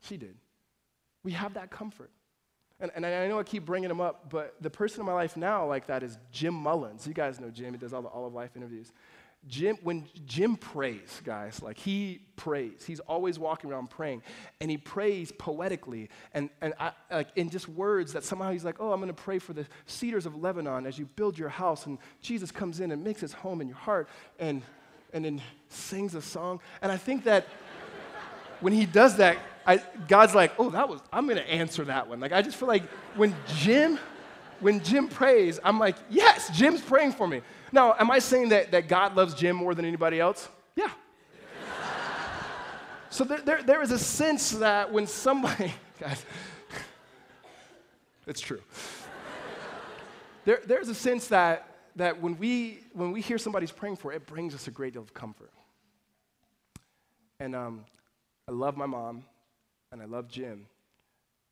[0.00, 0.36] She did.
[1.22, 2.10] We have that comfort.
[2.80, 5.36] And, and I know I keep bringing him up, but the person in my life
[5.36, 7.06] now like that is Jim Mullins.
[7.06, 8.92] You guys know Jim, he does all the All of Life interviews.
[9.48, 14.22] Jim, when Jim prays, guys, like he prays, he's always walking around praying,
[14.60, 18.76] and he prays poetically and, and I, like in just words that somehow he's like,
[18.80, 21.86] oh, I'm going to pray for the cedars of Lebanon as you build your house,
[21.86, 24.62] and Jesus comes in and makes his home in your heart, and
[25.12, 26.60] and then sings a song.
[26.82, 27.46] And I think that
[28.60, 32.08] when he does that, I, God's like, oh, that was, I'm going to answer that
[32.08, 32.20] one.
[32.20, 32.84] Like I just feel like
[33.16, 33.98] when Jim,
[34.60, 37.40] when Jim prays, I'm like, yes, Jim's praying for me.
[37.72, 40.48] Now, am I saying that, that God loves Jim more than anybody else?
[40.74, 40.90] Yeah.
[43.10, 46.24] so there, there, there is a sense that when somebody, guys,
[48.26, 48.60] it's true.
[50.44, 54.26] There, there's a sense that, that when, we, when we hear somebody's praying for, it
[54.26, 55.50] brings us a great deal of comfort.
[57.38, 57.84] And um,
[58.48, 59.24] I love my mom
[59.92, 60.66] and I love Jim,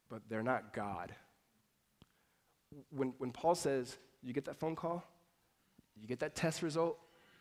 [0.08, 1.12] but they're not God.
[2.90, 5.04] when, when Paul says, you get that phone call,
[6.00, 6.98] you get that test result,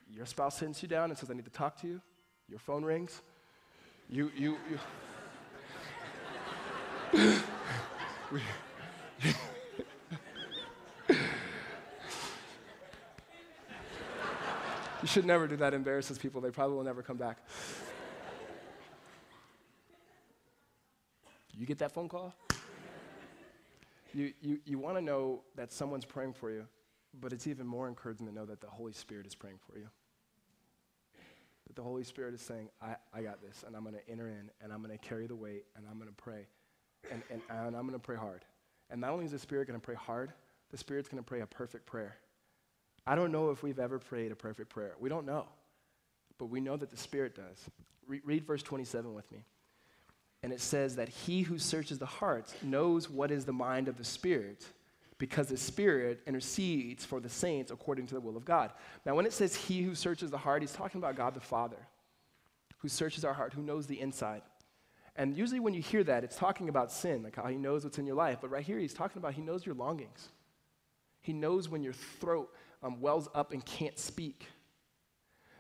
[0.10, 2.02] your spouse sends you down and says, I need to talk to you,
[2.48, 3.22] your phone rings,
[4.10, 4.80] you, you, you.
[15.02, 16.41] you should never do that, It embarrasses people.
[16.41, 17.38] They probably will never come back.
[21.58, 22.34] You get that phone call?
[24.13, 26.67] You, you, you want to know that someone's praying for you,
[27.13, 29.88] but it's even more encouraging to know that the Holy Spirit is praying for you.
[31.67, 34.28] That the Holy Spirit is saying, I, I got this, and I'm going to enter
[34.28, 36.48] in, and I'm going to carry the weight, and I'm going to pray,
[37.12, 38.46] and, and, and I'm going to pray hard.
[38.89, 40.32] And not only is the Spirit going to pray hard,
[40.72, 42.17] the Spirit's going to pray a perfect prayer.
[43.06, 44.93] I don't know if we've ever prayed a perfect prayer.
[45.00, 45.46] We don't know.
[46.38, 47.70] But we know that the Spirit does.
[48.06, 49.46] Re- read verse 27 with me.
[50.43, 53.98] And it says that he who searches the hearts knows what is the mind of
[53.98, 54.65] the Spirit
[55.18, 58.72] because the Spirit intercedes for the saints according to the will of God.
[59.06, 61.78] Now, when it says he who searches the heart, he's talking about God the Father,
[62.80, 64.42] who searches our heart, who knows the inside.
[65.16, 67.98] And usually, when you hear that, it's talking about sin, like how he knows what's
[67.98, 68.38] in your life.
[68.40, 70.30] But right here, he's talking about he knows your longings.
[71.22, 72.54] He knows when your throat
[72.84, 74.46] um, wells up and can't speak.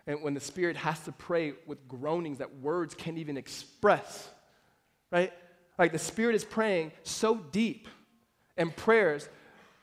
[0.05, 4.29] And when the Spirit has to pray with groanings that words can't even express
[5.11, 5.33] right?
[5.77, 7.87] Like the Spirit is praying so deep
[8.57, 9.29] in prayers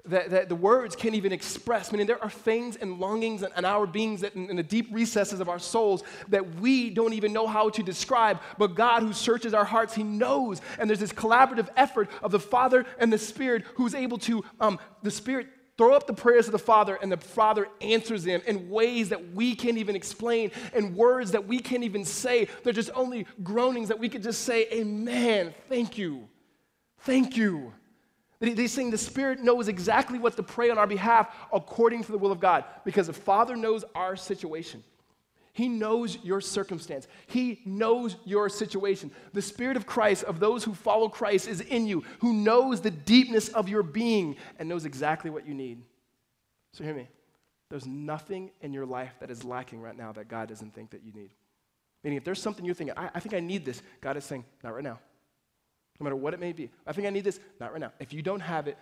[0.06, 1.90] that, that the words can't even express.
[1.90, 4.88] Meaning, there are things and longings in, in our beings that in, in, the deep
[4.92, 8.40] recesses of our souls that we don't even know how to describe.
[8.58, 10.60] But God, who searches our hearts, He knows.
[10.78, 14.78] And there's this collaborative effort of the Father and the Spirit who's able to, um,
[15.02, 18.70] the Spirit throw up the prayers of the Father, and the Father answers them in
[18.70, 22.46] ways that we can't even explain, in words that we can't even say.
[22.62, 25.54] They're just only groanings that we could just say, Amen.
[25.68, 26.28] Thank you.
[27.00, 27.72] Thank you.
[28.46, 32.18] He's saying the Spirit knows exactly what to pray on our behalf according to the
[32.18, 34.82] will of God because the Father knows our situation.
[35.52, 37.06] He knows your circumstance.
[37.28, 39.12] He knows your situation.
[39.32, 42.90] The Spirit of Christ, of those who follow Christ, is in you, who knows the
[42.90, 45.80] deepness of your being and knows exactly what you need.
[46.72, 47.08] So, hear me.
[47.70, 51.04] There's nothing in your life that is lacking right now that God doesn't think that
[51.04, 51.30] you need.
[52.02, 54.44] Meaning, if there's something you're thinking, I, I think I need this, God is saying,
[54.62, 54.98] not right now.
[55.98, 56.70] No matter what it may be.
[56.86, 57.92] I think I need this, not right now.
[58.00, 58.76] If you don't have it,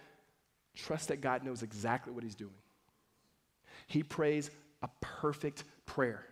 [0.75, 2.55] trust that God knows exactly what He's doing.
[3.87, 4.51] He prays
[4.83, 6.25] a perfect prayer.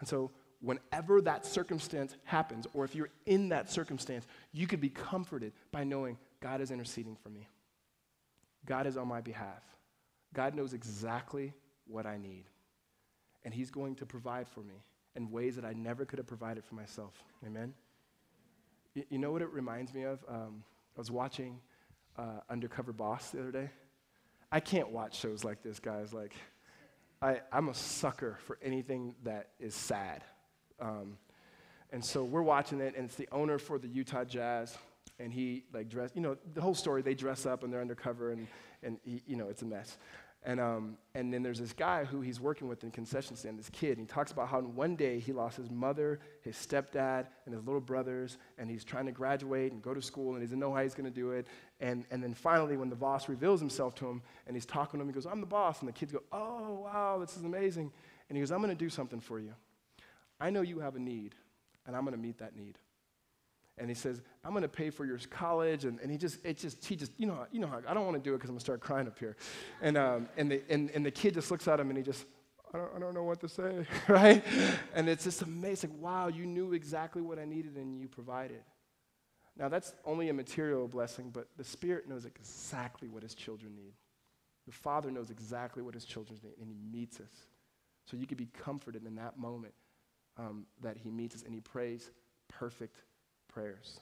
[0.00, 4.90] And so, whenever that circumstance happens, or if you're in that circumstance, you could be
[4.90, 7.48] comforted by knowing God is interceding for me.
[8.66, 9.62] God is on my behalf.
[10.34, 11.52] God knows exactly
[11.86, 12.44] what I need.
[13.44, 14.84] And He's going to provide for me
[15.16, 17.12] in ways that I never could have provided for myself.
[17.46, 17.74] Amen?
[18.94, 20.24] You, you know what it reminds me of?
[20.28, 20.64] Um,
[20.96, 21.58] I was watching
[22.18, 23.70] uh, Undercover Boss the other day.
[24.50, 26.12] I can't watch shows like this, guys.
[26.12, 26.34] Like,
[27.22, 30.24] I, I'm a sucker for anything that is sad.
[30.80, 31.16] Um,
[31.90, 34.76] and so we're watching it, and it's the owner for the Utah Jazz,
[35.18, 37.02] and he like dress, you know, the whole story.
[37.02, 38.46] They dress up and they're undercover, and
[38.82, 39.96] and he, you know, it's a mess.
[40.44, 43.70] And, um, and then there's this guy who he's working with in concession stand, this
[43.70, 43.98] kid.
[43.98, 47.54] And he talks about how in one day he lost his mother, his stepdad, and
[47.54, 50.58] his little brothers, and he's trying to graduate and go to school, and he doesn't
[50.58, 51.46] know how he's going to do it.
[51.80, 55.02] And, and then finally, when the boss reveals himself to him, and he's talking to
[55.02, 55.78] him, he goes, I'm the boss.
[55.78, 57.92] And the kids go, Oh, wow, this is amazing.
[58.28, 59.54] And he goes, I'm going to do something for you.
[60.40, 61.36] I know you have a need,
[61.86, 62.78] and I'm going to meet that need
[63.78, 65.84] and he says, I'm going to pay for your college.
[65.84, 68.16] And, and he just, it just, he just, you know, you know I don't want
[68.16, 69.36] to do it because I'm going to start crying up here.
[69.80, 72.26] And, um, and, the, and, and the kid just looks at him and he just,
[72.74, 74.44] I don't, I don't know what to say, right?
[74.94, 76.00] And it's just amazing.
[76.00, 78.62] Wow, you knew exactly what I needed and you provided.
[79.56, 83.92] Now, that's only a material blessing, but the Spirit knows exactly what his children need.
[84.66, 87.46] The Father knows exactly what his children need, and he meets us.
[88.06, 89.74] So you can be comforted in that moment
[90.38, 92.10] um, that he meets us and he prays
[92.48, 92.96] perfect
[93.52, 94.00] prayers.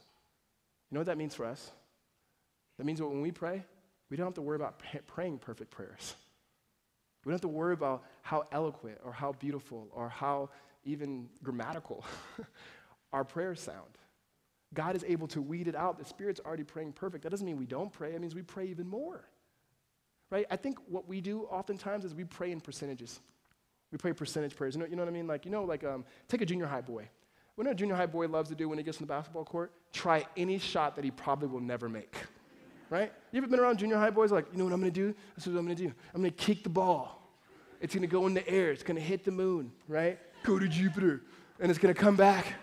[0.89, 1.71] You know what that means for us?
[2.77, 3.63] That means that when we pray,
[4.09, 6.15] we don't have to worry about praying perfect prayers.
[7.23, 10.49] We don't have to worry about how eloquent or how beautiful or how
[10.83, 12.03] even grammatical
[13.13, 13.97] our prayers sound.
[14.73, 15.99] God is able to weed it out.
[15.99, 17.23] The Spirit's already praying perfect.
[17.23, 19.23] That doesn't mean we don't pray, it means we pray even more.
[20.29, 20.45] Right?
[20.49, 23.19] I think what we do oftentimes is we pray in percentages.
[23.91, 24.75] We pray percentage prayers.
[24.75, 25.27] You know, you know what I mean?
[25.27, 27.09] Like, you know, like um, take a junior high boy.
[27.55, 29.71] What a junior high boy loves to do when he gets in the basketball court?
[29.93, 32.15] Try any shot that he probably will never make.
[32.89, 33.11] Right?
[33.31, 35.13] You ever been around junior high boys like, you know what I'm gonna do?
[35.35, 35.93] This is what I'm gonna do.
[36.13, 37.21] I'm gonna kick the ball.
[37.79, 40.19] It's gonna go in the air, it's gonna hit the moon, right?
[40.43, 41.21] Go to Jupiter,
[41.59, 42.53] and it's gonna come back.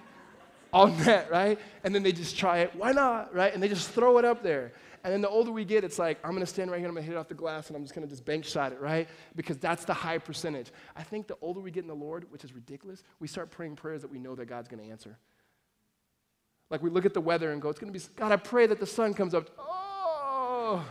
[0.72, 1.58] All net, right?
[1.84, 2.74] And then they just try it.
[2.74, 3.52] Why not, right?
[3.52, 4.72] And they just throw it up there.
[5.04, 6.94] And then the older we get, it's like, I'm going to stand right here, I'm
[6.94, 8.72] going to hit it off the glass, and I'm just going to just bank shot
[8.72, 9.08] it, right?
[9.36, 10.72] Because that's the high percentage.
[10.96, 13.76] I think the older we get in the Lord, which is ridiculous, we start praying
[13.76, 15.16] prayers that we know that God's going to answer.
[16.70, 18.66] Like we look at the weather and go, it's going to be, God, I pray
[18.66, 19.48] that the sun comes up.
[19.58, 20.84] Oh,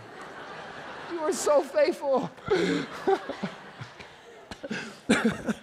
[1.12, 2.32] you are so faithful.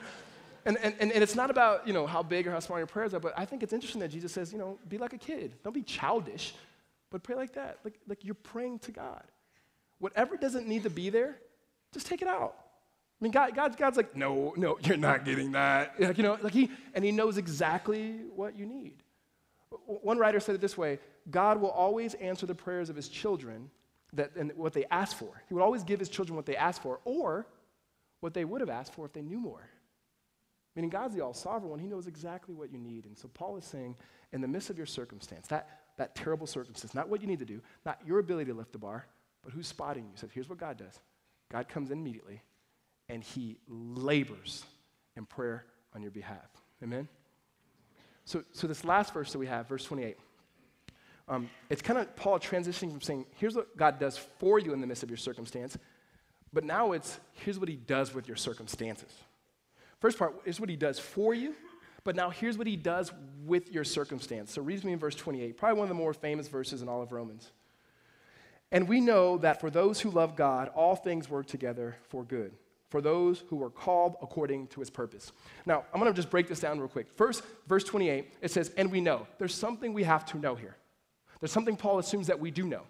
[0.67, 3.13] and, and, and it's not about, you know, how big or how small your prayers
[3.15, 5.55] are, but I think it's interesting that Jesus says, you know, be like a kid.
[5.63, 6.55] Don't be childish,
[7.11, 7.79] but pray like that.
[7.85, 9.25] Like, like you're praying to God.
[9.99, 11.37] Whatever doesn't need to be there,
[11.93, 12.55] just take it out.
[13.21, 15.95] I mean, God, God, God's like, no, no, you're not getting that.
[15.99, 19.03] Like, you know, like he, and he knows exactly what you need.
[19.87, 20.99] One writer said it this way
[21.31, 23.71] God will always answer the prayers of his children
[24.15, 25.43] that, and what they ask for.
[25.49, 27.47] He would always give his children what they ask for or
[28.21, 29.69] what they would have asked for if they knew more.
[30.77, 31.79] Meaning, God's the all sovereign one.
[31.79, 33.07] He knows exactly what you need.
[33.07, 33.97] And so, Paul is saying,
[34.33, 37.45] in the midst of your circumstance, that, that terrible circumstance, not what you need to
[37.45, 39.07] do, not your ability to lift the bar,
[39.45, 40.11] but who's spotting you.
[40.13, 40.99] He said, here's what God does
[41.51, 42.43] God comes in immediately
[43.09, 44.65] and he labors
[45.17, 45.65] in prayer
[45.95, 46.49] on your behalf.
[46.83, 47.09] Amen?
[48.25, 50.17] So, so this last verse that we have, verse 28,
[51.29, 54.81] um, it's kind of Paul transitioning from saying, here's what God does for you in
[54.81, 55.79] the midst of your circumstance,
[56.53, 59.13] but now it's, here's what he does with your circumstances.
[60.05, 61.55] First part is what he does for you,
[62.05, 63.11] but now here's what he does
[63.47, 64.53] with your circumstance.
[64.53, 67.01] So read me in verse 28, probably one of the more famous verses in all
[67.01, 67.51] of Romans.
[68.71, 72.53] And we know that for those who love God, all things work together for good
[72.91, 75.33] for those who are called according to his purpose.
[75.65, 77.07] Now, I'm going to just break this down real quick.
[77.17, 79.27] First, verse 28, it says, And we know.
[79.39, 80.77] There's something we have to know here.
[81.41, 82.83] There's something Paul assumes that we do know.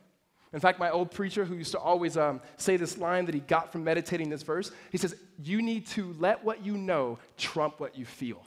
[0.55, 3.41] In fact, my old preacher, who used to always um, say this line that he
[3.41, 7.81] got from meditating this verse, he says, You need to let what you know trump
[7.81, 8.41] what you feel.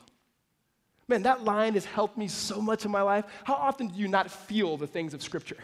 [1.10, 3.26] Man, that line has helped me so much in my life.
[3.44, 5.58] How often do you not feel the things of Scripture?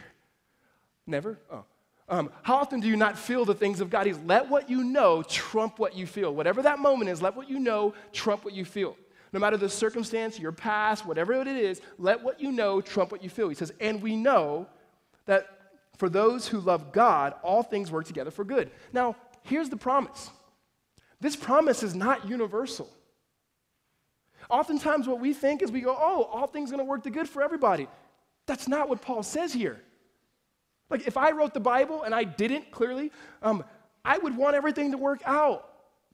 [1.07, 1.39] Never?
[1.49, 1.63] Oh.
[2.09, 4.05] Um, how often do you not feel the things of God?
[4.05, 6.35] He's let what you know trump what you feel.
[6.35, 8.97] Whatever that moment is, let what you know trump what you feel.
[9.31, 13.23] No matter the circumstance, your past, whatever it is, let what you know trump what
[13.23, 13.47] you feel.
[13.47, 14.67] He says, and we know
[15.25, 15.62] that
[15.97, 18.71] for those who love God, all things work together for good.
[18.91, 20.29] Now, here's the promise
[21.19, 22.89] this promise is not universal.
[24.49, 27.09] Oftentimes, what we think is we go, oh, all things are going to work to
[27.09, 27.87] good for everybody.
[28.45, 29.79] That's not what Paul says here.
[30.89, 33.63] Like, if I wrote the Bible and I didn't, clearly, um,
[34.03, 35.69] I would want everything to work out.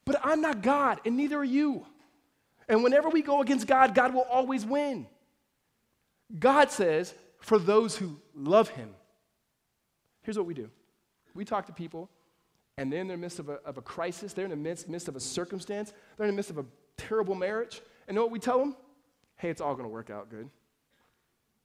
[0.05, 1.85] But I'm not God, and neither are you.
[2.67, 5.07] And whenever we go against God, God will always win.
[6.37, 8.93] God says, for those who love Him,
[10.29, 10.69] here's what we do
[11.33, 12.07] we talk to people,
[12.77, 15.07] and they're in the midst of a, of a crisis, they're in the midst, midst
[15.07, 16.65] of a circumstance, they're in the midst of a
[16.97, 17.81] terrible marriage.
[18.07, 18.75] And know what we tell them?
[19.37, 20.47] Hey, it's all going to work out good.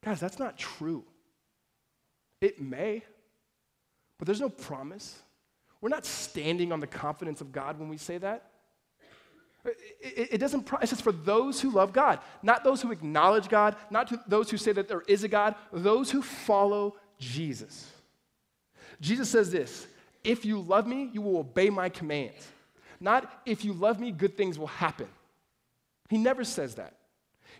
[0.02, 1.04] Guys, that's not true.
[2.40, 3.02] It may,
[4.18, 5.18] but there's no promise.
[5.82, 8.50] We're not standing on the confidence of God when we say that.
[9.64, 13.48] It, it, it doesn't, it says for those who love God, not those who acknowledge
[13.48, 17.90] God, not those who say that there is a God, those who follow Jesus.
[19.04, 19.86] Jesus says this
[20.24, 22.48] if you love me, you will obey my commands.
[22.98, 25.08] Not if you love me, good things will happen.
[26.08, 26.96] He never says that.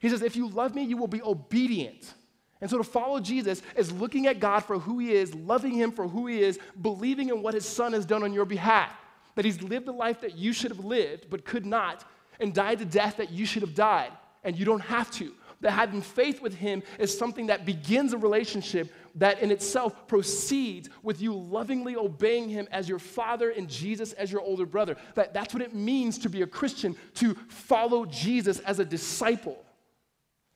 [0.01, 2.15] He says, if you love me, you will be obedient.
[2.61, 5.93] And so to follow Jesus is looking at God for who he is, loving him
[5.93, 8.91] for who he is, believing in what his son has done on your behalf.
[9.35, 12.05] That he's lived the life that you should have lived but could not,
[12.41, 14.13] and died the death that you should have died,
[14.45, 15.33] and you don't have to.
[15.61, 20.91] That having faith with him is something that begins a relationship that in itself proceeds
[21.03, 24.97] with you lovingly obeying him as your father and Jesus as your older brother.
[25.15, 29.65] That, that's what it means to be a Christian, to follow Jesus as a disciple.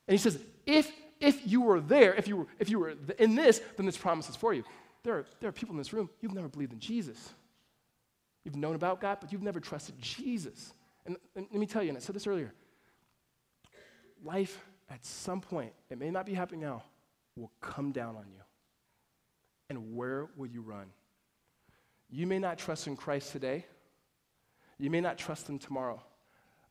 [0.07, 3.35] And he says, if if you were there, if you were, if you were in
[3.35, 4.63] this, then this promise is for you.
[5.03, 7.33] There are, there are people in this room, you've never believed in Jesus.
[8.43, 10.73] You've known about God, but you've never trusted Jesus.
[11.05, 12.53] And, and let me tell you, and I said this earlier
[14.23, 16.83] life at some point, it may not be happening now,
[17.35, 18.41] will come down on you.
[19.69, 20.87] And where will you run?
[22.09, 23.65] You may not trust in Christ today.
[24.79, 26.01] You may not trust Him tomorrow.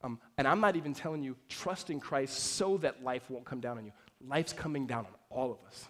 [0.02, 3.60] Um, and I'm not even telling you trust in Christ so that life won't come
[3.60, 3.92] down on you
[4.26, 5.88] life's coming down on all of us.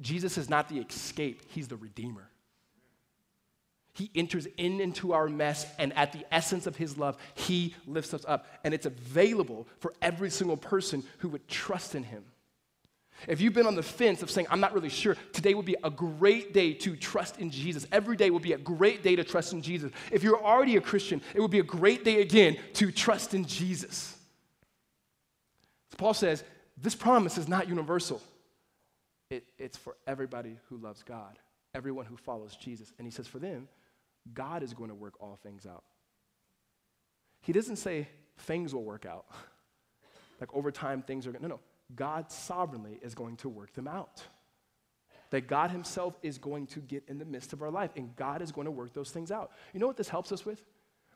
[0.00, 2.28] Jesus is not the escape, he's the redeemer.
[3.92, 8.12] He enters in into our mess, and at the essence of his love, he lifts
[8.12, 8.46] us up.
[8.64, 12.24] And it's available for every single person who would trust in him.
[13.28, 15.76] If you've been on the fence of saying, I'm not really sure, today would be
[15.82, 17.86] a great day to trust in Jesus.
[17.92, 19.90] Every day would be a great day to trust in Jesus.
[20.10, 23.44] If you're already a Christian, it would be a great day again to trust in
[23.44, 24.16] Jesus.
[25.90, 26.44] So Paul says,
[26.76, 28.20] this promise is not universal.
[29.30, 31.38] It, it's for everybody who loves God,
[31.74, 32.92] everyone who follows Jesus.
[32.98, 33.68] And he says, for them,
[34.32, 35.84] God is going to work all things out.
[37.40, 38.08] He doesn't say
[38.38, 39.26] things will work out.
[40.40, 41.60] like over time, things are going to, no, no.
[41.96, 44.22] God sovereignly is going to work them out.
[45.30, 48.42] That God Himself is going to get in the midst of our life, and God
[48.42, 49.52] is going to work those things out.
[49.72, 50.62] You know what this helps us with?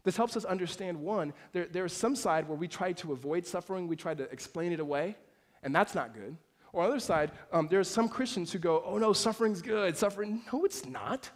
[0.04, 3.88] This helps us understand one, there, there's some side where we try to avoid suffering,
[3.88, 5.16] we try to explain it away,
[5.62, 6.36] and that's not good.
[6.72, 9.96] Or other side, um, are some Christians who go, oh no, suffering's good.
[9.96, 11.30] Suffering, no, it's not.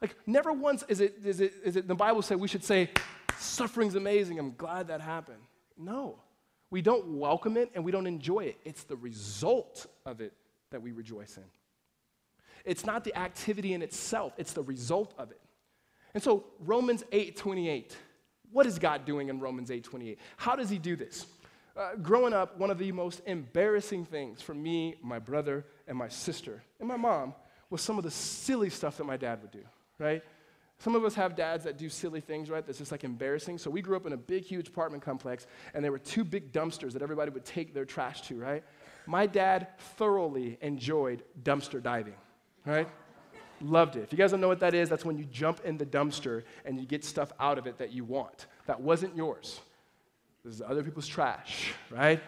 [0.00, 2.90] Like, never once is it, is it, is it the Bible say we should say,
[3.38, 5.42] suffering's amazing, I'm glad that happened.
[5.76, 6.18] No.
[6.70, 8.58] We don't welcome it and we don't enjoy it.
[8.64, 10.32] It's the result of it
[10.70, 11.44] that we rejoice in.
[12.64, 15.40] It's not the activity in itself, it's the result of it.
[16.14, 17.96] And so Romans 8:28.
[18.52, 20.18] What is God doing in Romans 8:28?
[20.36, 21.26] How does he do this?
[21.76, 26.08] Uh, growing up, one of the most embarrassing things for me, my brother, and my
[26.08, 27.34] sister, and my mom
[27.70, 29.64] was some of the silly stuff that my dad would do,
[29.98, 30.22] right?
[30.80, 32.66] Some of us have dads that do silly things, right?
[32.66, 33.58] That's just like embarrassing.
[33.58, 36.52] So we grew up in a big, huge apartment complex, and there were two big
[36.52, 38.64] dumpsters that everybody would take their trash to, right?
[39.06, 42.16] My dad thoroughly enjoyed dumpster diving,
[42.64, 42.88] right?
[43.60, 44.04] Loved it.
[44.04, 46.44] If you guys don't know what that is, that's when you jump in the dumpster
[46.64, 48.46] and you get stuff out of it that you want.
[48.66, 49.60] That wasn't yours.
[50.42, 52.22] This is other people's trash, right?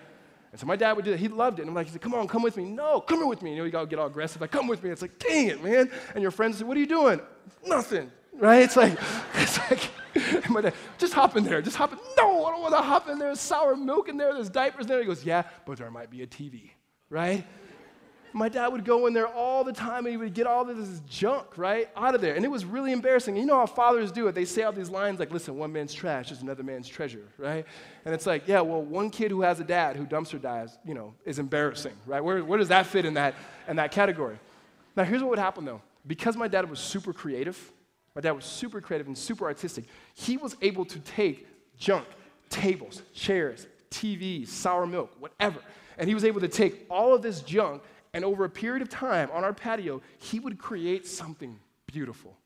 [0.51, 1.21] And so my dad would do that.
[1.21, 1.63] He loved it.
[1.63, 2.65] And I'm like, he said, come on, come with me.
[2.65, 3.53] No, come here with me.
[3.53, 4.43] You know, you gotta get all aggressive.
[4.43, 4.91] Like, come with me.
[4.91, 5.91] It's like, dang it, man.
[6.15, 7.23] And your friends say, what are you doing?
[7.65, 8.63] Nothing, right?
[8.63, 8.99] It's like,
[9.35, 9.91] it's like,
[10.51, 11.63] my dad, just hop in there.
[11.63, 11.99] Just hop in.
[12.17, 13.29] No, I don't want to hop in there.
[13.29, 14.35] There's sour milk in there.
[14.35, 15.01] There's diapers in there.
[15.01, 16.71] He goes, yeah, but there might be a TV,
[17.09, 17.45] right?
[18.35, 20.77] my dad would go in there all the time and he would get all of
[20.77, 22.35] this junk, right, out of there.
[22.35, 23.37] And it was really embarrassing.
[23.37, 24.35] You know how fathers do it.
[24.35, 27.67] They say all these lines like, listen, one man's trash is another man's treasure, right?
[28.05, 30.95] And it's like, yeah, well, one kid who has a dad who dumpster dives, you
[30.95, 32.23] know, is embarrassing, right?
[32.23, 33.35] Where, where does that fit in that,
[33.69, 34.39] in that category?
[34.97, 35.83] Now, here's what would happen though.
[36.07, 37.71] Because my dad was super creative,
[38.15, 39.85] my dad was super creative and super artistic,
[40.15, 41.47] he was able to take
[41.79, 42.07] junk,
[42.49, 45.61] tables, chairs, TVs, sour milk, whatever.
[45.99, 47.83] And he was able to take all of this junk
[48.15, 52.37] and over a period of time on our patio, he would create something beautiful.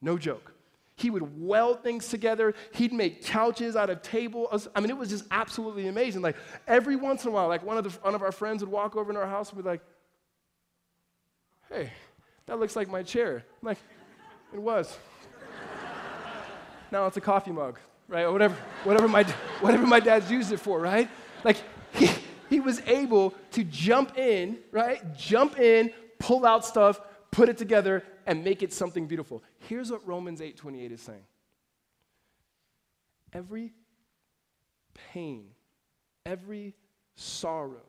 [0.00, 0.52] No joke.
[0.96, 2.54] He would weld things together.
[2.72, 4.68] He'd make couches out of tables.
[4.76, 6.22] I mean, it was just absolutely amazing.
[6.22, 6.36] Like
[6.68, 8.94] every once in a while, like one of, the, one of our friends would walk
[8.94, 9.80] over in our house and be like,
[11.68, 11.90] hey,
[12.46, 13.44] that looks like my chair.
[13.62, 13.78] I'm like,
[14.54, 14.96] it was.
[16.92, 17.78] now it's a coffee mug,
[18.08, 18.22] right?
[18.22, 19.24] Or whatever, whatever, my,
[19.60, 21.10] whatever my dad's used it for, right?
[21.42, 21.56] Like,
[21.92, 22.08] he,
[22.48, 25.02] he was able to jump in, right?
[25.16, 27.00] Jump in, pull out stuff,
[27.32, 29.42] put it together, and make it something beautiful.
[29.68, 31.26] Here's what Romans 8:28 is saying.
[33.32, 33.72] Every
[35.12, 35.46] pain,
[36.24, 36.74] every
[37.16, 37.82] sorrow,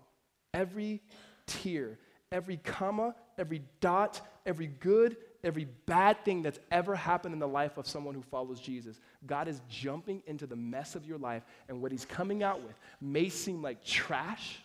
[0.53, 1.03] every
[1.45, 1.99] tear,
[2.31, 7.77] every comma, every dot, every good, every bad thing that's ever happened in the life
[7.77, 11.81] of someone who follows Jesus, God is jumping into the mess of your life, and
[11.81, 14.59] what He's coming out with may seem like trash,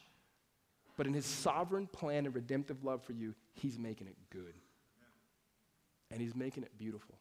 [0.97, 4.55] but in His sovereign plan and redemptive love for you, He's making it good.
[6.11, 7.15] And He's making it beautiful.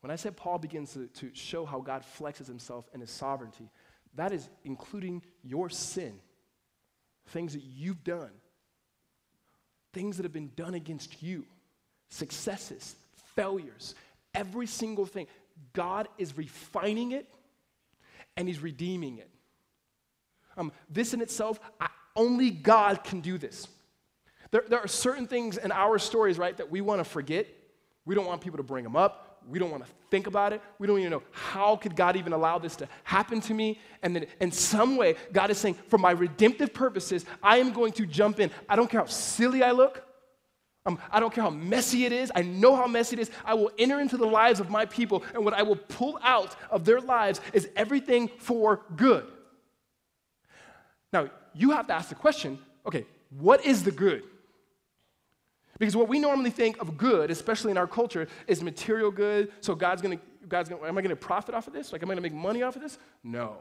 [0.00, 3.70] When I said Paul begins to, to show how God flexes Himself in His sovereignty,
[4.14, 6.18] that is including your sin,
[7.28, 8.30] things that you've done,
[9.92, 11.44] things that have been done against you
[12.08, 12.96] successes,
[13.34, 13.94] failures,
[14.34, 15.26] every single thing.
[15.72, 17.26] God is refining it
[18.36, 19.30] and He's redeeming it.
[20.56, 23.68] Um, this in itself, I, only God can do this.
[24.50, 27.46] There, there are certain things in our stories, right, that we want to forget.
[28.04, 29.42] We don't want people to bring them up.
[29.48, 30.60] We don't want to think about it.
[30.78, 33.78] We don't even know how could God even allow this to happen to me.
[34.02, 37.92] And then in some way, God is saying, for my redemptive purposes, I am going
[37.92, 38.50] to jump in.
[38.68, 40.02] I don't care how silly I look.
[40.86, 42.30] Um, I don't care how messy it is.
[42.34, 43.30] I know how messy it is.
[43.44, 46.54] I will enter into the lives of my people, and what I will pull out
[46.70, 49.26] of their lives is everything for good.
[51.12, 54.22] Now, you have to ask the question okay, what is the good?
[55.78, 59.52] Because what we normally think of good, especially in our culture, is material good.
[59.60, 60.18] So God's gonna,
[60.48, 61.92] God's gonna, am I gonna profit off of this?
[61.92, 62.98] Like, am I gonna make money off of this?
[63.24, 63.58] No.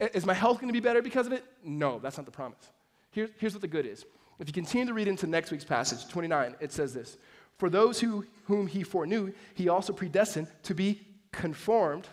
[0.00, 1.44] Is my health gonna be better because of it?
[1.62, 2.72] No, that's not the promise.
[3.10, 4.04] Here, here's what the good is
[4.38, 7.16] if you continue to read into next week's passage, 29, it says this
[7.58, 12.08] For those who, whom he foreknew, he also predestined to be conformed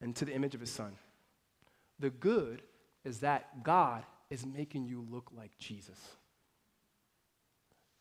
[0.00, 0.96] into the image of his son.
[1.98, 2.62] The good
[3.04, 5.98] is that God is making you look like Jesus.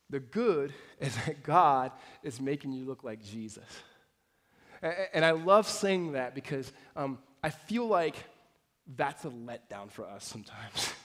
[0.10, 3.66] The good is that God is making you look like Jesus.
[5.14, 8.16] And I love saying that because um, I feel like
[8.96, 10.94] that's a letdown for us sometimes.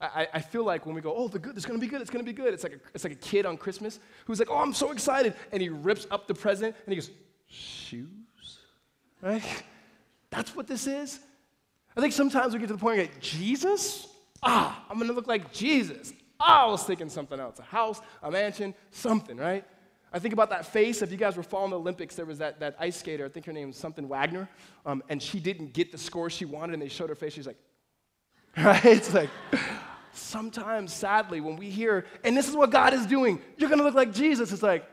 [0.00, 2.10] I, I, feel like when we go, oh, the good, it's gonna be good, it's
[2.10, 2.52] gonna be good.
[2.52, 5.34] It's like, a, it's like a kid on Christmas who's like, oh, I'm so excited.
[5.52, 7.10] And he rips up the present and he goes,
[7.46, 8.08] shoes?
[9.22, 9.42] Right?
[10.30, 11.20] That's what this is.
[11.96, 14.08] I think sometimes we get to the point where Jesus?
[14.42, 16.12] Ah, I'm gonna look like Jesus.
[16.40, 19.64] Ah, I was thinking something else a house, a mansion, something, right?
[20.12, 21.02] I think about that face.
[21.02, 23.46] If you guys were following the Olympics, there was that, that ice skater, I think
[23.46, 24.48] her name was something Wagner,
[24.86, 27.32] um, and she didn't get the score she wanted, and they showed her face.
[27.32, 27.58] She's like,
[28.56, 28.84] right?
[28.84, 29.30] It's like,
[30.14, 33.94] sometimes, sadly, when we hear, and this is what God is doing, you're gonna look
[33.94, 34.88] like Jesus, it's like,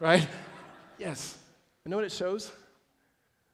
[0.00, 0.26] right?
[0.98, 1.38] Yes.
[1.84, 2.52] You know what it shows?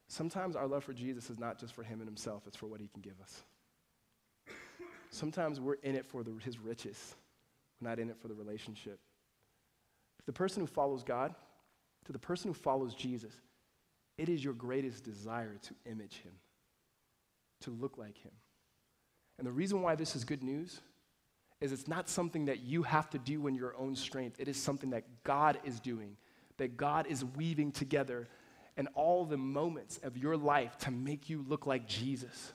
[0.08, 2.80] Sometimes our love for Jesus is not just for him and himself, it's for what
[2.80, 3.42] he can give us.
[5.10, 7.14] Sometimes we're in it for the, his riches,
[7.80, 8.98] we're not in it for the relationship.
[10.26, 11.34] The person who follows God,
[12.04, 13.32] to the person who follows Jesus,
[14.18, 16.32] it is your greatest desire to image him,
[17.62, 18.32] to look like him.
[19.38, 20.80] And the reason why this is good news
[21.60, 24.36] is it's not something that you have to do in your own strength.
[24.38, 26.16] It is something that God is doing,
[26.56, 28.28] that God is weaving together
[28.76, 32.52] in all the moments of your life to make you look like Jesus.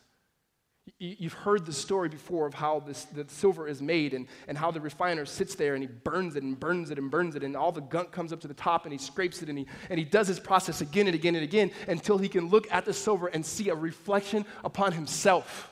[1.00, 4.70] You've heard the story before of how this, the silver is made and, and how
[4.70, 7.56] the refiner sits there and he burns it and burns it and burns it, and
[7.56, 9.98] all the gunk comes up to the top and he scrapes it and he, and
[9.98, 12.94] he does his process again and again and again until he can look at the
[12.94, 15.72] silver and see a reflection upon himself.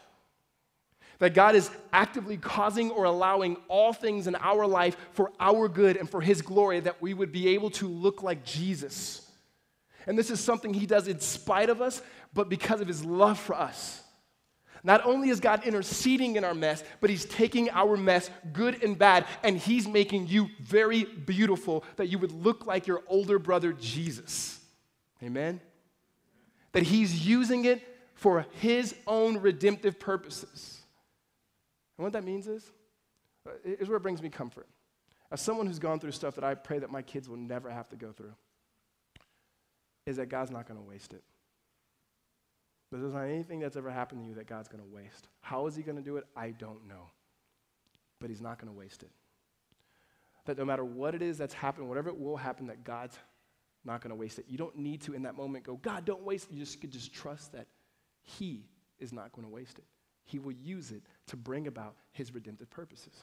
[1.20, 5.97] That God is actively causing or allowing all things in our life for our good
[5.97, 9.30] and for his glory, that we would be able to look like Jesus.
[10.07, 12.01] And this is something he does in spite of us,
[12.34, 14.01] but because of his love for us.
[14.84, 18.98] Not only is God interceding in our mess, but He's taking our mess, good and
[18.98, 23.74] bad, and He's making you very beautiful that you would look like your older brother
[23.74, 24.60] Jesus.
[25.22, 25.62] Amen?
[26.72, 27.82] That He's using it
[28.16, 30.82] for His own redemptive purposes.
[31.98, 32.70] And what that means is,
[33.64, 34.68] is where it brings me comfort.
[35.32, 37.88] As someone who's gone through stuff that I pray that my kids will never have
[37.90, 38.34] to go through,
[40.06, 41.24] is that God's not going to waste it.
[42.92, 45.30] But there's not anything that's ever happened to you that God's going to waste.
[45.39, 46.26] How is He going to do it?
[46.36, 47.10] I don't know.
[48.20, 49.10] But He's not going to waste it.
[50.46, 53.18] That no matter what it is that's happened, whatever it will happen, that God's
[53.86, 54.46] not going to waste it.
[54.48, 56.54] You don't need to, in that moment, go, God, don't waste it.
[56.54, 57.68] You just could just trust that
[58.22, 58.66] He
[59.00, 59.86] is not going to waste it.
[60.26, 63.14] He will use it to bring about His redemptive purposes.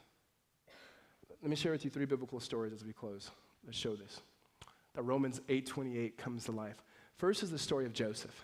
[1.43, 3.31] Let me share with you three biblical stories as we close
[3.64, 4.21] that show this.
[4.95, 6.83] That Romans 8:28 comes to life.
[7.16, 8.35] First is the story of Joseph.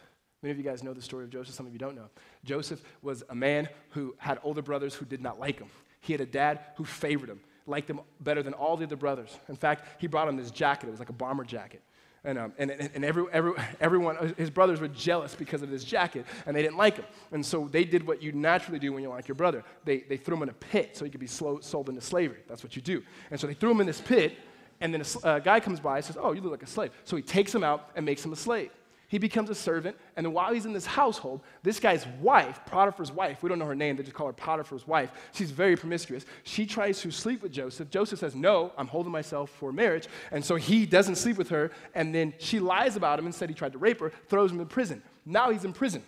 [0.45, 2.11] Many of you guys know the story of Joseph, some of you don't know.
[2.45, 5.69] Joseph was a man who had older brothers who did not like him.
[6.03, 9.31] He had a dad who favored him, liked him better than all the other brothers.
[9.49, 11.81] In fact, he brought him this jacket, it was like a bomber jacket.
[12.25, 16.27] And, um, and, and every, every, everyone, his brothers were jealous because of this jacket,
[16.45, 17.07] and they didn't like him.
[17.33, 19.65] And so they did what you naturally do when you like your brother.
[19.87, 22.41] They, they threw him in a pit so he could be slow, sold into slavery.
[22.49, 23.03] That's what you do.
[23.31, 24.37] And so they threw him in this pit,
[24.83, 26.91] and then a uh, guy comes by and says, Oh, you look like a slave.
[27.05, 28.71] So he takes him out and makes him a slave
[29.09, 29.97] he becomes a servant.
[30.17, 33.75] And while he's in this household, this guy's wife, Potiphar's wife, we don't know her
[33.75, 35.11] name, they just call her Potiphar's wife.
[35.33, 36.25] She's very promiscuous.
[36.43, 37.91] She tries to sleep with Joseph.
[37.91, 40.09] Joseph says, No, I'm holding myself for marriage.
[40.33, 41.71] And so he doesn't sleep with her.
[41.95, 44.61] And then she lies about him and said he tried to rape her, throws him
[44.61, 45.03] in prison.
[45.27, 46.03] Now he's in prison.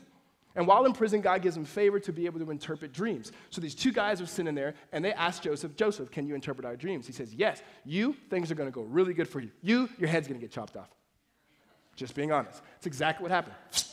[0.57, 3.31] And while in prison, God gives him favor to be able to interpret dreams.
[3.51, 6.65] So these two guys are sitting there and they ask Joseph, Joseph, can you interpret
[6.65, 7.07] our dreams?
[7.07, 7.63] He says, Yes.
[7.85, 9.51] You, things are going to go really good for you.
[9.61, 10.96] You, your head's going to get chopped off.
[11.97, 12.63] Just being honest.
[12.77, 13.57] It's exactly what happened.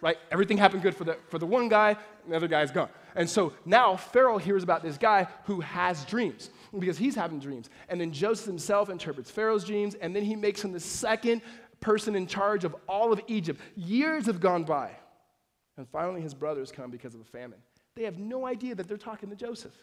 [0.00, 0.16] Right?
[0.30, 2.88] Everything happened good for the, for the one guy, and the other guy's gone.
[3.16, 7.68] And so now Pharaoh hears about this guy who has dreams because he's having dreams.
[7.88, 11.42] And then Joseph himself interprets Pharaoh's dreams, and then he makes him the second
[11.80, 13.60] person in charge of all of Egypt.
[13.74, 14.92] Years have gone by.
[15.76, 17.58] And finally, his brothers come because of a famine.
[17.96, 19.74] They have no idea that they're talking to Joseph.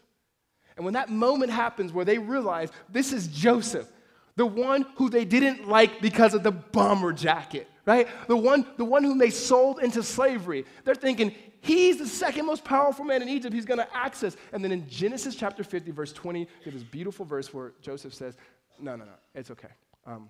[0.78, 3.92] And when that moment happens where they realize this is Joseph,
[4.36, 8.08] the one who they didn't like because of the bomber jacket, right?
[8.28, 10.66] The one, the one whom they sold into slavery.
[10.84, 13.54] They're thinking, he's the second most powerful man in Egypt.
[13.54, 14.36] He's going to access.
[14.52, 18.36] And then in Genesis chapter 50, verse 20, there's this beautiful verse where Joseph says,
[18.80, 19.72] No, no, no, it's okay.
[20.06, 20.30] Um,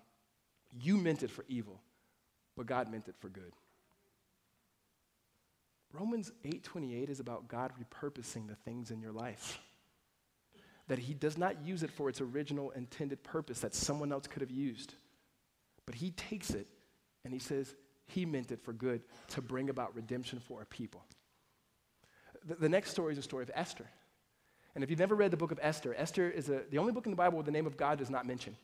[0.80, 1.82] you meant it for evil,
[2.56, 3.54] but God meant it for good.
[5.94, 9.60] Romans 8:28 is about God repurposing the things in your life
[10.88, 14.42] that he does not use it for its original intended purpose that someone else could
[14.42, 14.94] have used.
[15.86, 16.68] But he takes it
[17.24, 17.74] and he says
[18.08, 21.04] he meant it for good to bring about redemption for a people.
[22.46, 23.86] The, the next story is a story of Esther.
[24.76, 27.06] And if you've never read the book of Esther, Esther is a, the only book
[27.06, 28.58] in the Bible where the name of God is not mentioned.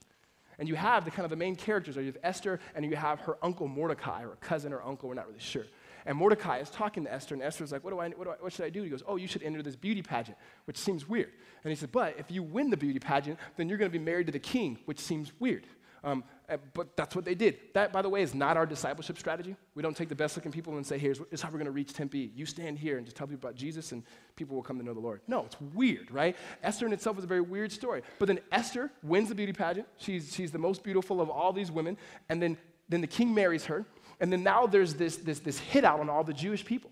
[0.59, 2.95] And you have the kind of the main characters, or you have Esther and you
[2.95, 5.65] have her uncle Mordecai, or cousin or uncle, we're not really sure.
[6.05, 8.35] And Mordecai is talking to Esther, and Esther's like, what, do I, what, do I,
[8.39, 8.83] what should I do?
[8.83, 11.31] He goes, Oh, you should enter this beauty pageant, which seems weird.
[11.63, 14.03] And he said, But if you win the beauty pageant, then you're going to be
[14.03, 15.65] married to the king, which seems weird.
[16.03, 17.59] Um, uh, but that's what they did.
[17.73, 19.55] That, by the way, is not our discipleship strategy.
[19.75, 21.71] We don't take the best looking people and say, here's, here's how we're going to
[21.71, 22.31] reach Tempe.
[22.35, 24.03] You stand here and just tell people about Jesus, and
[24.35, 25.21] people will come to know the Lord.
[25.27, 26.35] No, it's weird, right?
[26.63, 28.01] Esther in itself is a very weird story.
[28.17, 29.87] But then Esther wins the beauty pageant.
[29.97, 31.97] She's, she's the most beautiful of all these women.
[32.29, 32.57] And then,
[32.89, 33.85] then the king marries her.
[34.21, 36.91] And then now there's this, this, this hit out on all the Jewish people.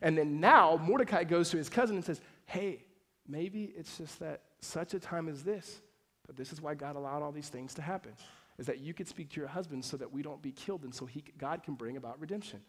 [0.00, 2.84] And then now Mordecai goes to his cousin and says, Hey,
[3.28, 5.80] maybe it's just that such a time as this,
[6.26, 8.12] but this is why God allowed all these things to happen,
[8.56, 10.94] is that you could speak to your husband so that we don't be killed and
[10.94, 12.60] so he, God can bring about redemption.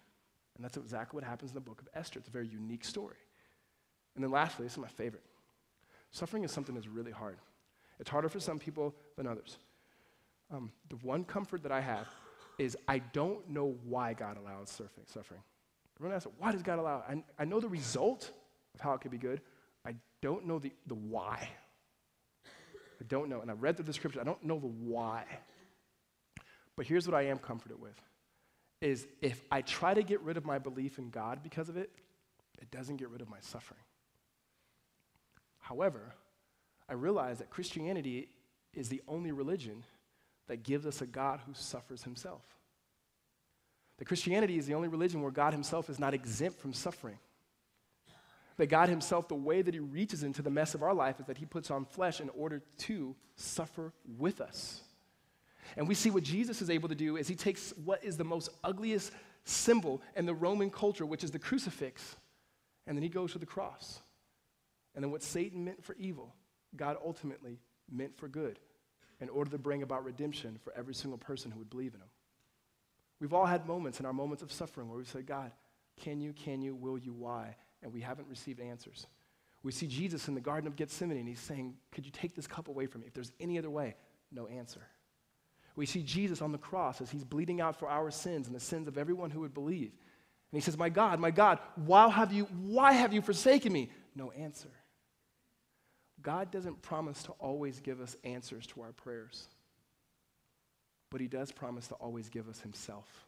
[0.55, 2.19] And that's exactly what happens in the book of Esther.
[2.19, 3.17] It's a very unique story.
[4.15, 5.23] And then lastly, this is my favorite.
[6.11, 7.37] Suffering is something that's really hard.
[7.99, 9.57] It's harder for some people than others.
[10.51, 12.07] Um, the one comfort that I have
[12.61, 15.07] is I don't know why God allows suffering.
[15.07, 15.41] suffering.
[15.97, 17.03] Everyone asks, why does God allow?
[17.09, 18.29] I, I know the result
[18.75, 19.41] of how it could be good.
[19.83, 21.49] I don't know the, the why.
[22.45, 23.41] I don't know.
[23.41, 24.21] And I read through the scripture.
[24.21, 25.25] I don't know the why.
[26.77, 27.99] But here's what I am comforted with
[28.79, 31.89] is if I try to get rid of my belief in God because of it,
[32.61, 33.81] it doesn't get rid of my suffering.
[35.59, 36.13] However,
[36.87, 38.29] I realize that Christianity
[38.73, 39.83] is the only religion
[40.51, 42.43] that gives us a God who suffers himself.
[43.99, 47.17] That Christianity is the only religion where God himself is not exempt from suffering.
[48.57, 51.25] That God himself, the way that he reaches into the mess of our life is
[51.27, 54.81] that he puts on flesh in order to suffer with us.
[55.77, 58.25] And we see what Jesus is able to do is he takes what is the
[58.25, 59.13] most ugliest
[59.45, 62.17] symbol in the Roman culture, which is the crucifix,
[62.87, 64.01] and then he goes to the cross.
[64.95, 66.35] And then what Satan meant for evil,
[66.75, 67.57] God ultimately
[67.89, 68.59] meant for good
[69.21, 72.09] in order to bring about redemption for every single person who would believe in him.
[73.19, 75.51] We've all had moments in our moments of suffering where we say, God,
[75.95, 77.55] can you, can you, will you, why?
[77.83, 79.05] And we haven't received answers.
[79.63, 82.47] We see Jesus in the Garden of Gethsemane, and he's saying, Could you take this
[82.47, 83.07] cup away from me?
[83.07, 83.95] If there's any other way,
[84.31, 84.81] no answer.
[85.75, 88.59] We see Jesus on the cross as he's bleeding out for our sins and the
[88.59, 89.91] sins of everyone who would believe.
[90.51, 93.91] And he says, My God, my God, why have you, why have you forsaken me?
[94.15, 94.69] No answer.
[96.21, 99.47] God doesn't promise to always give us answers to our prayers,
[101.09, 103.27] but He does promise to always give us Himself.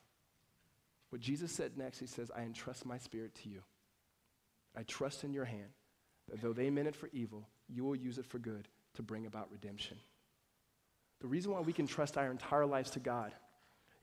[1.10, 3.62] What Jesus said next, He says, I entrust my spirit to you.
[4.76, 5.70] I trust in your hand
[6.30, 9.26] that though they meant it for evil, you will use it for good to bring
[9.26, 9.98] about redemption.
[11.22, 13.32] The reason why we can trust our entire lives to God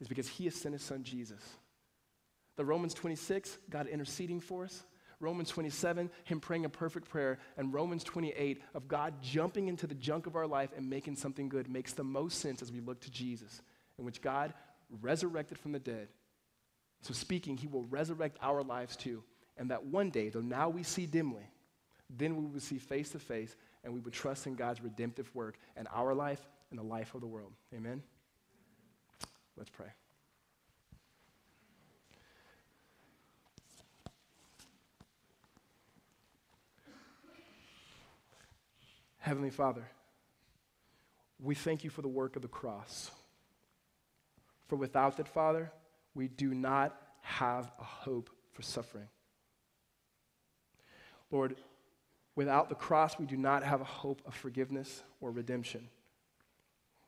[0.01, 1.43] is because He has sent His Son Jesus.
[2.57, 4.83] The Romans 26, God interceding for us.
[5.21, 9.95] Romans 27, Him praying a perfect prayer, and Romans 28 of God jumping into the
[9.95, 13.01] junk of our life and making something good makes the most sense as we look
[13.01, 13.61] to Jesus,
[13.99, 14.55] in which God
[15.03, 16.09] resurrected from the dead.
[17.03, 19.23] So, speaking, He will resurrect our lives too.
[19.57, 21.47] And that one day, though now we see dimly,
[22.09, 23.55] then we will see face to face
[23.85, 26.41] and we would trust in God's redemptive work and our life
[26.71, 27.53] and the life of the world.
[27.75, 28.03] Amen?
[29.57, 29.89] Let's pray.
[39.21, 39.85] Heavenly Father,
[41.39, 43.11] we thank you for the work of the cross.
[44.67, 45.71] For without that, Father,
[46.15, 49.09] we do not have a hope for suffering.
[51.31, 51.57] Lord,
[52.35, 55.89] without the cross, we do not have a hope of forgiveness or redemption.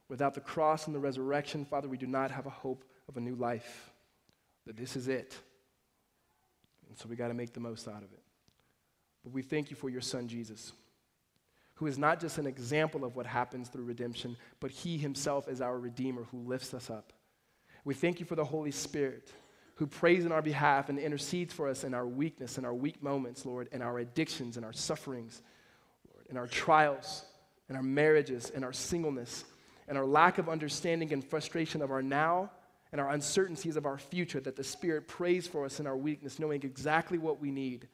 [0.09, 3.21] Without the cross and the resurrection, Father, we do not have a hope of a
[3.21, 3.91] new life.
[4.67, 5.35] That this is it.
[6.89, 8.23] And so we got to make the most out of it.
[9.25, 10.73] But we thank you for your son, Jesus
[11.83, 15.61] who is not just an example of what happens through redemption, but he himself is
[15.61, 17.13] our Redeemer who lifts us up.
[17.85, 19.33] We thank you for the Holy Spirit
[19.75, 23.03] who prays in our behalf and intercedes for us in our weakness, in our weak
[23.03, 25.43] moments, Lord, in our addictions, in our sufferings,
[26.15, 27.25] Lord, in our trials,
[27.69, 29.45] in our marriages, in our singleness,
[29.89, 32.53] in our lack of understanding and frustration of our now
[32.93, 36.39] and our uncertainties of our future, that the Spirit prays for us in our weakness,
[36.39, 37.89] knowing exactly what we need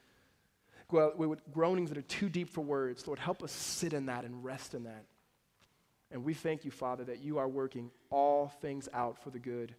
[0.90, 3.06] with groanings that are too deep for words.
[3.06, 5.04] Lord, help us sit in that and rest in that.
[6.10, 9.74] And we thank you, Father, that you are working all things out for the good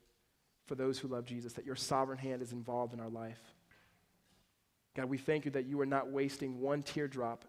[0.65, 3.39] for those who love Jesus, that your sovereign hand is involved in our life.
[4.95, 7.45] God, we thank you that you are not wasting one teardrop,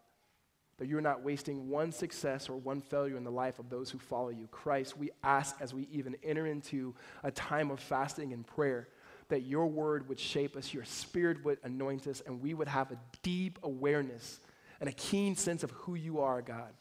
[0.78, 3.90] that you are not wasting one success or one failure in the life of those
[3.90, 4.46] who follow you.
[4.50, 8.88] Christ, we ask as we even enter into a time of fasting and prayer
[9.30, 12.90] that your word would shape us, your spirit would anoint us, and we would have
[12.90, 14.38] a deep awareness
[14.78, 16.72] and a keen sense of who you are, God.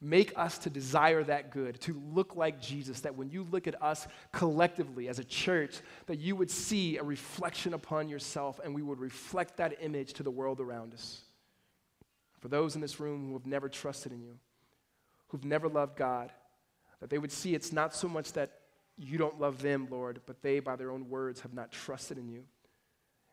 [0.00, 3.82] Make us to desire that good, to look like Jesus, that when you look at
[3.82, 8.82] us collectively as a church, that you would see a reflection upon yourself and we
[8.82, 11.22] would reflect that image to the world around us.
[12.40, 14.38] For those in this room who have never trusted in you,
[15.28, 16.30] who've never loved God,
[17.00, 18.52] that they would see it's not so much that
[18.98, 22.28] you don't love them, Lord, but they, by their own words, have not trusted in
[22.28, 22.44] you.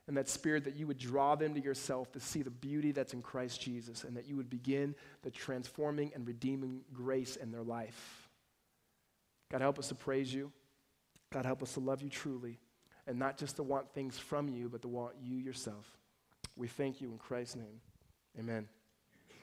[0.07, 3.13] And that spirit that you would draw them to yourself to see the beauty that's
[3.13, 7.63] in Christ Jesus, and that you would begin the transforming and redeeming grace in their
[7.63, 8.27] life.
[9.49, 10.51] God, help us to praise you.
[11.31, 12.59] God, help us to love you truly,
[13.07, 15.89] and not just to want things from you, but to want you yourself.
[16.57, 17.79] We thank you in Christ's name.
[18.37, 18.67] Amen.
[19.31, 19.33] I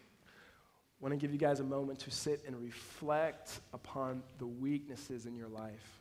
[1.00, 5.34] want to give you guys a moment to sit and reflect upon the weaknesses in
[5.34, 5.99] your life,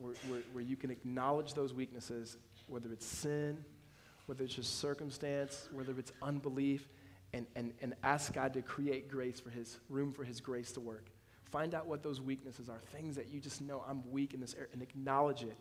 [0.00, 2.36] where, where, where, you can acknowledge those weaknesses,
[2.66, 3.64] whether it's sin,
[4.26, 6.88] whether it's just circumstance, whether it's unbelief,
[7.32, 10.80] and, and, and ask God to create grace for His room for His grace to
[10.80, 11.06] work.
[11.50, 14.54] Find out what those weaknesses are, things that you just know I'm weak in this
[14.54, 15.56] area, and acknowledge it,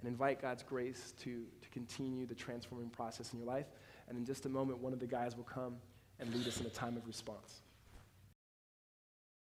[0.00, 3.66] and invite God's grace to, to continue the transforming process in your life.
[4.08, 5.76] And in just a moment, one of the guys will come
[6.18, 7.61] and lead us in a time of response.